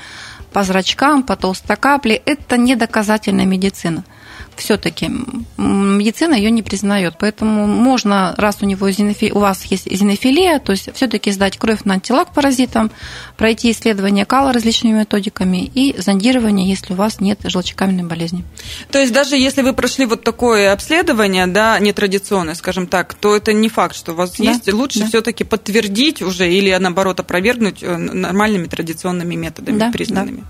по 0.53 0.64
зрачкам, 0.64 1.22
по 1.22 1.37
толстокапле. 1.37 2.20
Это 2.27 2.59
недоказательная 2.59 3.46
медицина 3.46 4.05
все-таки 4.57 5.11
медицина 5.57 6.35
ее 6.35 6.51
не 6.51 6.62
признает. 6.62 7.15
Поэтому 7.19 7.67
можно, 7.67 8.35
раз 8.37 8.59
у 8.61 8.67
него 8.67 8.91
зенофи... 8.91 9.31
у 9.33 9.38
вас 9.38 9.65
есть 9.65 9.91
зенофилия, 9.91 10.59
то 10.59 10.73
есть 10.73 10.95
все-таки 10.95 11.31
сдать 11.31 11.59
кровь 11.59 11.85
на 11.85 11.95
антила 11.95 12.25
к 12.25 12.33
паразитам, 12.33 12.91
пройти 13.37 13.71
исследование 13.71 14.25
кала 14.25 14.53
различными 14.53 14.99
методиками 14.99 15.71
и 15.75 16.01
зондирование, 16.01 16.69
если 16.69 16.93
у 16.93 16.97
вас 16.97 17.21
нет 17.21 17.41
желчекаменной 17.45 18.05
болезни. 18.05 18.45
То 18.91 18.99
есть 18.99 19.12
даже 19.12 19.37
если 19.37 19.62
вы 19.62 19.73
прошли 19.73 20.07
вот 20.07 20.25
такое 20.25 20.73
обследование, 20.73 21.47
да, 21.47 21.79
нетрадиционное, 21.79 22.55
скажем 22.55 22.87
так, 22.87 23.15
то 23.15 23.37
это 23.37 23.53
не 23.53 23.69
факт, 23.69 23.97
что 23.97 24.12
у 24.12 24.15
вас 24.15 24.33
да, 24.37 24.45
есть. 24.45 24.73
Лучше 24.73 25.01
да. 25.01 25.07
все-таки 25.07 25.45
подтвердить 25.45 26.23
уже 26.23 26.51
или 26.51 26.75
наоборот 26.77 27.21
опровергнуть 27.21 27.83
э, 27.83 27.97
нормальными 27.97 28.67
традиционными 28.67 29.35
методами 29.35 29.79
да, 29.79 29.91
признанными. 29.91 30.41
Да. 30.41 30.47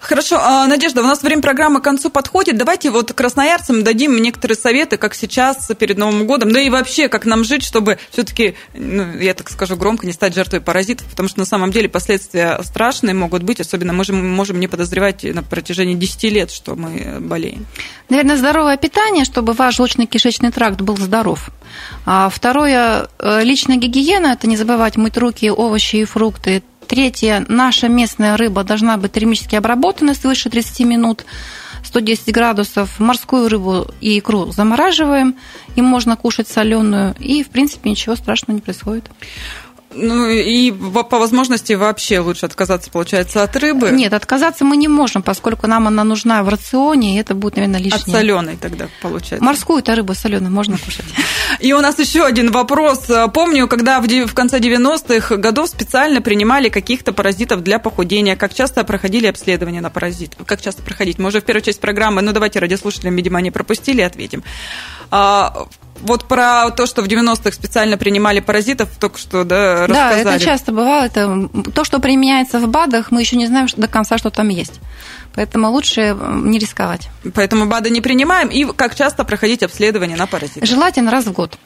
Хорошо, 0.00 0.38
а, 0.40 0.66
Надежда, 0.66 1.00
у 1.02 1.04
нас 1.04 1.22
время 1.22 1.42
программы 1.42 1.80
к 1.80 1.84
концу 1.84 2.10
подходит. 2.10 2.56
Давайте 2.56 2.90
вот 2.90 3.18
раз 3.20 3.36
красноярцам 3.44 3.84
дадим 3.84 4.16
некоторые 4.16 4.56
советы, 4.56 4.96
как 4.96 5.14
сейчас, 5.14 5.70
перед 5.78 5.98
Новым 5.98 6.26
годом, 6.26 6.50
да 6.50 6.60
и 6.60 6.70
вообще, 6.70 7.08
как 7.08 7.26
нам 7.26 7.44
жить, 7.44 7.62
чтобы 7.62 7.98
все-таки, 8.10 8.54
ну, 8.72 9.18
я 9.18 9.34
так 9.34 9.50
скажу 9.50 9.76
громко, 9.76 10.06
не 10.06 10.14
стать 10.14 10.34
жертвой 10.34 10.62
паразитов, 10.62 11.06
потому 11.08 11.28
что 11.28 11.40
на 11.40 11.44
самом 11.44 11.70
деле 11.70 11.90
последствия 11.90 12.58
страшные 12.62 13.14
могут 13.14 13.42
быть, 13.42 13.60
особенно 13.60 13.92
мы 13.92 14.04
же 14.04 14.14
можем 14.14 14.60
не 14.60 14.66
подозревать 14.66 15.24
на 15.24 15.42
протяжении 15.42 15.94
10 15.94 16.22
лет, 16.32 16.50
что 16.50 16.74
мы 16.74 17.18
болеем. 17.20 17.66
Наверное, 18.08 18.36
здоровое 18.38 18.78
питание, 18.78 19.26
чтобы 19.26 19.52
ваш 19.52 19.78
желчно-кишечный 19.78 20.50
тракт 20.50 20.80
был 20.80 20.96
здоров. 20.96 21.50
А 22.06 22.30
второе, 22.30 23.08
э, 23.18 23.42
личная 23.42 23.76
гигиена, 23.76 24.28
это 24.28 24.46
не 24.46 24.56
забывать 24.56 24.96
мыть 24.96 25.18
руки, 25.18 25.50
овощи 25.50 25.96
и 25.96 26.04
фрукты. 26.04 26.62
Третье, 26.86 27.44
наша 27.48 27.88
местная 27.88 28.36
рыба 28.38 28.64
должна 28.64 28.96
быть 28.96 29.12
термически 29.12 29.56
обработана 29.56 30.14
свыше 30.14 30.48
30 30.48 30.80
минут. 30.80 31.26
110 31.84 32.32
градусов, 32.32 32.98
морскую 32.98 33.48
рыбу 33.48 33.86
и 34.00 34.18
икру 34.18 34.50
замораживаем, 34.52 35.36
им 35.76 35.84
можно 35.84 36.16
кушать 36.16 36.48
соленую, 36.48 37.14
и, 37.18 37.42
в 37.42 37.50
принципе, 37.50 37.90
ничего 37.90 38.16
страшного 38.16 38.56
не 38.56 38.62
происходит. 38.62 39.04
Ну 39.94 40.28
и 40.28 40.72
по 40.72 41.18
возможности 41.18 41.72
вообще 41.74 42.18
лучше 42.18 42.46
отказаться, 42.46 42.90
получается, 42.90 43.42
от 43.42 43.56
рыбы. 43.56 43.90
Нет, 43.90 44.12
отказаться 44.12 44.64
мы 44.64 44.76
не 44.76 44.88
можем, 44.88 45.22
поскольку 45.22 45.66
нам 45.66 45.86
она 45.86 46.04
нужна 46.04 46.42
в 46.42 46.48
рационе, 46.48 47.16
и 47.16 47.20
это 47.20 47.34
будет, 47.34 47.56
наверное, 47.56 47.80
лишнее. 47.80 48.02
От 48.02 48.08
соленой 48.08 48.56
тогда 48.56 48.88
получается. 49.00 49.44
Морскую-то 49.44 49.94
рыбу 49.94 50.14
соленую 50.14 50.52
можно 50.52 50.78
кушать. 50.78 51.04
И 51.60 51.72
у 51.72 51.80
нас 51.80 51.98
еще 51.98 52.24
один 52.24 52.50
вопрос. 52.50 53.08
Помню, 53.32 53.68
когда 53.68 54.00
в 54.00 54.34
конце 54.34 54.58
90-х 54.58 55.36
годов 55.36 55.68
специально 55.68 56.20
принимали 56.20 56.68
каких-то 56.68 57.12
паразитов 57.12 57.62
для 57.62 57.78
похудения. 57.78 58.36
Как 58.36 58.52
часто 58.52 58.84
проходили 58.84 59.26
обследования 59.26 59.80
на 59.80 59.90
паразитов? 59.90 60.44
Как 60.46 60.60
часто 60.60 60.82
проходить? 60.82 61.18
Мы 61.18 61.28
уже 61.28 61.40
в 61.40 61.44
первую 61.44 61.62
часть 61.62 61.80
программы, 61.80 62.22
ну 62.22 62.32
давайте 62.32 62.58
радиослушателям, 62.58 63.14
видимо, 63.14 63.40
не 63.40 63.50
пропустили, 63.50 64.00
ответим. 64.00 64.42
Вот 66.04 66.28
про 66.28 66.70
то, 66.70 66.86
что 66.86 67.02
в 67.02 67.06
90-х 67.06 67.52
специально 67.52 67.96
принимали 67.96 68.40
паразитов, 68.40 68.90
только 69.00 69.18
что 69.18 69.44
да, 69.44 69.86
рассказали. 69.86 70.24
Да, 70.24 70.34
это 70.34 70.44
часто 70.44 70.72
бывало. 70.72 71.04
Это, 71.04 71.48
то, 71.74 71.84
что 71.84 71.98
применяется 71.98 72.60
в 72.60 72.68
БАДах, 72.68 73.10
мы 73.10 73.20
еще 73.20 73.36
не 73.36 73.46
знаем 73.46 73.66
до 73.76 73.88
конца, 73.88 74.18
что 74.18 74.30
там 74.30 74.48
есть. 74.48 74.80
Поэтому 75.34 75.70
лучше 75.70 76.16
не 76.20 76.58
рисковать. 76.58 77.08
Поэтому 77.34 77.66
БАДы 77.66 77.90
не 77.90 78.00
принимаем. 78.00 78.48
И 78.48 78.64
как 78.72 78.94
часто 78.94 79.24
проходить 79.24 79.62
обследование 79.62 80.16
на 80.16 80.26
паразитов? 80.26 80.68
Желательно 80.68 81.10
раз 81.10 81.24
в 81.24 81.32
год 81.32 81.58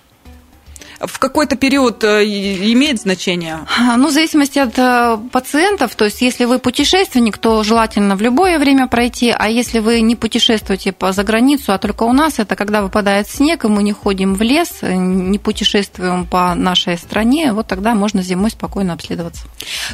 в 1.00 1.18
какой-то 1.18 1.56
период 1.56 2.02
э, 2.02 2.24
имеет 2.24 3.00
значение? 3.00 3.60
Ну, 3.96 4.08
в 4.08 4.10
зависимости 4.10 4.58
от 4.58 4.76
э, 4.78 5.18
пациентов. 5.30 5.94
То 5.94 6.06
есть, 6.06 6.20
если 6.22 6.44
вы 6.44 6.58
путешественник, 6.58 7.38
то 7.38 7.62
желательно 7.62 8.16
в 8.16 8.22
любое 8.22 8.58
время 8.58 8.88
пройти. 8.88 9.34
А 9.36 9.48
если 9.48 9.78
вы 9.78 10.00
не 10.00 10.16
путешествуете 10.16 10.92
по 10.92 11.12
за 11.12 11.22
границу, 11.22 11.72
а 11.72 11.78
только 11.78 12.02
у 12.02 12.12
нас, 12.12 12.38
это 12.38 12.56
когда 12.56 12.82
выпадает 12.82 13.28
снег, 13.28 13.64
и 13.64 13.68
мы 13.68 13.82
не 13.82 13.92
ходим 13.92 14.34
в 14.34 14.42
лес, 14.42 14.78
э, 14.80 14.94
не 14.94 15.38
путешествуем 15.38 16.26
по 16.26 16.54
нашей 16.54 16.98
стране, 16.98 17.52
вот 17.52 17.68
тогда 17.68 17.94
можно 17.94 18.22
зимой 18.22 18.50
спокойно 18.50 18.94
обследоваться. 18.94 19.44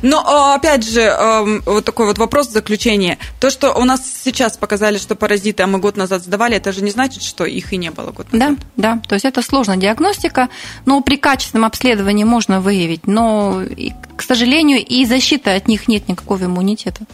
Но, 0.02 0.54
опять 0.54 0.88
же, 0.88 1.02
эм, 1.02 1.62
вот 1.66 1.84
такой 1.84 2.06
вот 2.06 2.18
вопрос 2.18 2.48
в 2.48 2.52
заключение. 2.52 3.18
То, 3.40 3.50
что 3.50 3.74
у 3.74 3.84
нас 3.84 4.00
сейчас 4.24 4.56
показали, 4.56 4.96
что 4.98 5.14
паразиты, 5.14 5.62
а 5.62 5.66
мы 5.66 5.78
год 5.78 5.96
назад 5.96 6.22
сдавали, 6.22 6.56
это 6.56 6.72
же 6.72 6.82
не 6.82 6.90
значит, 6.90 7.22
что 7.22 7.44
их 7.44 7.72
и 7.72 7.76
не 7.76 7.90
было 7.90 8.10
год 8.10 8.32
назад. 8.32 8.58
Да, 8.76 8.94
да. 8.94 9.02
То 9.06 9.14
есть, 9.14 9.26
это 9.26 9.42
сложная 9.42 9.76
диагностика, 9.76 10.48
но 10.86 10.93
но 10.94 11.00
при 11.00 11.16
качественном 11.16 11.64
обследовании 11.64 12.22
можно 12.22 12.60
выявить, 12.60 13.08
но, 13.08 13.62
к 14.16 14.22
сожалению, 14.22 14.78
и 14.78 15.04
защиты 15.04 15.50
от 15.50 15.66
них 15.66 15.88
нет 15.88 16.08
никакого 16.08 16.44
иммунитета. 16.44 17.04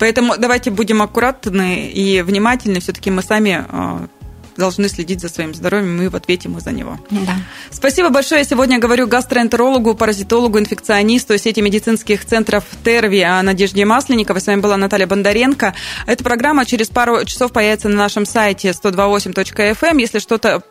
Поэтому 0.00 0.36
давайте 0.36 0.72
будем 0.72 1.00
аккуратны 1.00 1.88
и 1.88 2.22
внимательны. 2.22 2.80
Все-таки 2.80 3.12
мы 3.12 3.22
сами 3.22 3.64
а, 3.68 4.08
должны 4.56 4.88
следить 4.88 5.20
за 5.20 5.28
своим 5.28 5.54
здоровьем, 5.54 5.96
мы 5.96 6.08
в 6.08 6.16
ответе 6.16 6.48
мы 6.48 6.60
за 6.60 6.72
него. 6.72 6.98
Да. 7.10 7.36
Спасибо 7.70 8.10
большое. 8.10 8.40
Я 8.40 8.44
сегодня 8.44 8.78
говорю 8.78 9.06
гастроэнтерологу, 9.06 9.94
паразитологу, 9.94 10.58
инфекционисту 10.58 11.36
сети 11.38 11.60
медицинских 11.60 12.24
центров 12.24 12.64
ТЕРВИ 12.84 13.22
о 13.22 13.42
Надежде 13.42 13.84
Масленниковой. 13.84 14.40
С 14.40 14.46
вами 14.46 14.60
была 14.60 14.76
Наталья 14.76 15.06
Бондаренко. 15.06 15.74
Эта 16.06 16.24
программа 16.24 16.66
через 16.66 16.88
пару 16.88 17.24
часов 17.24 17.52
появится 17.52 17.88
на 17.88 17.96
нашем 17.96 18.26
сайте 18.26 18.70
128.fm. 18.70 19.76
Эм. 19.82 19.98
Если 19.98 20.18
что-то 20.18 20.62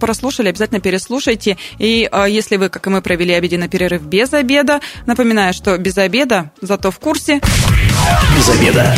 прослушали, 0.00 0.48
обязательно 0.48 0.80
переслушайте. 0.80 1.56
И 1.78 2.08
а, 2.10 2.26
если 2.26 2.56
вы, 2.56 2.68
как 2.68 2.86
и 2.86 2.90
мы, 2.90 3.02
провели 3.02 3.32
обеденный 3.32 3.68
перерыв 3.68 4.02
без 4.02 4.32
обеда, 4.32 4.80
напоминаю, 5.06 5.52
что 5.54 5.76
без 5.78 5.98
обеда, 5.98 6.50
зато 6.60 6.90
в 6.90 6.98
курсе. 6.98 7.40
Без 8.36 8.48
обеда. 8.48 8.94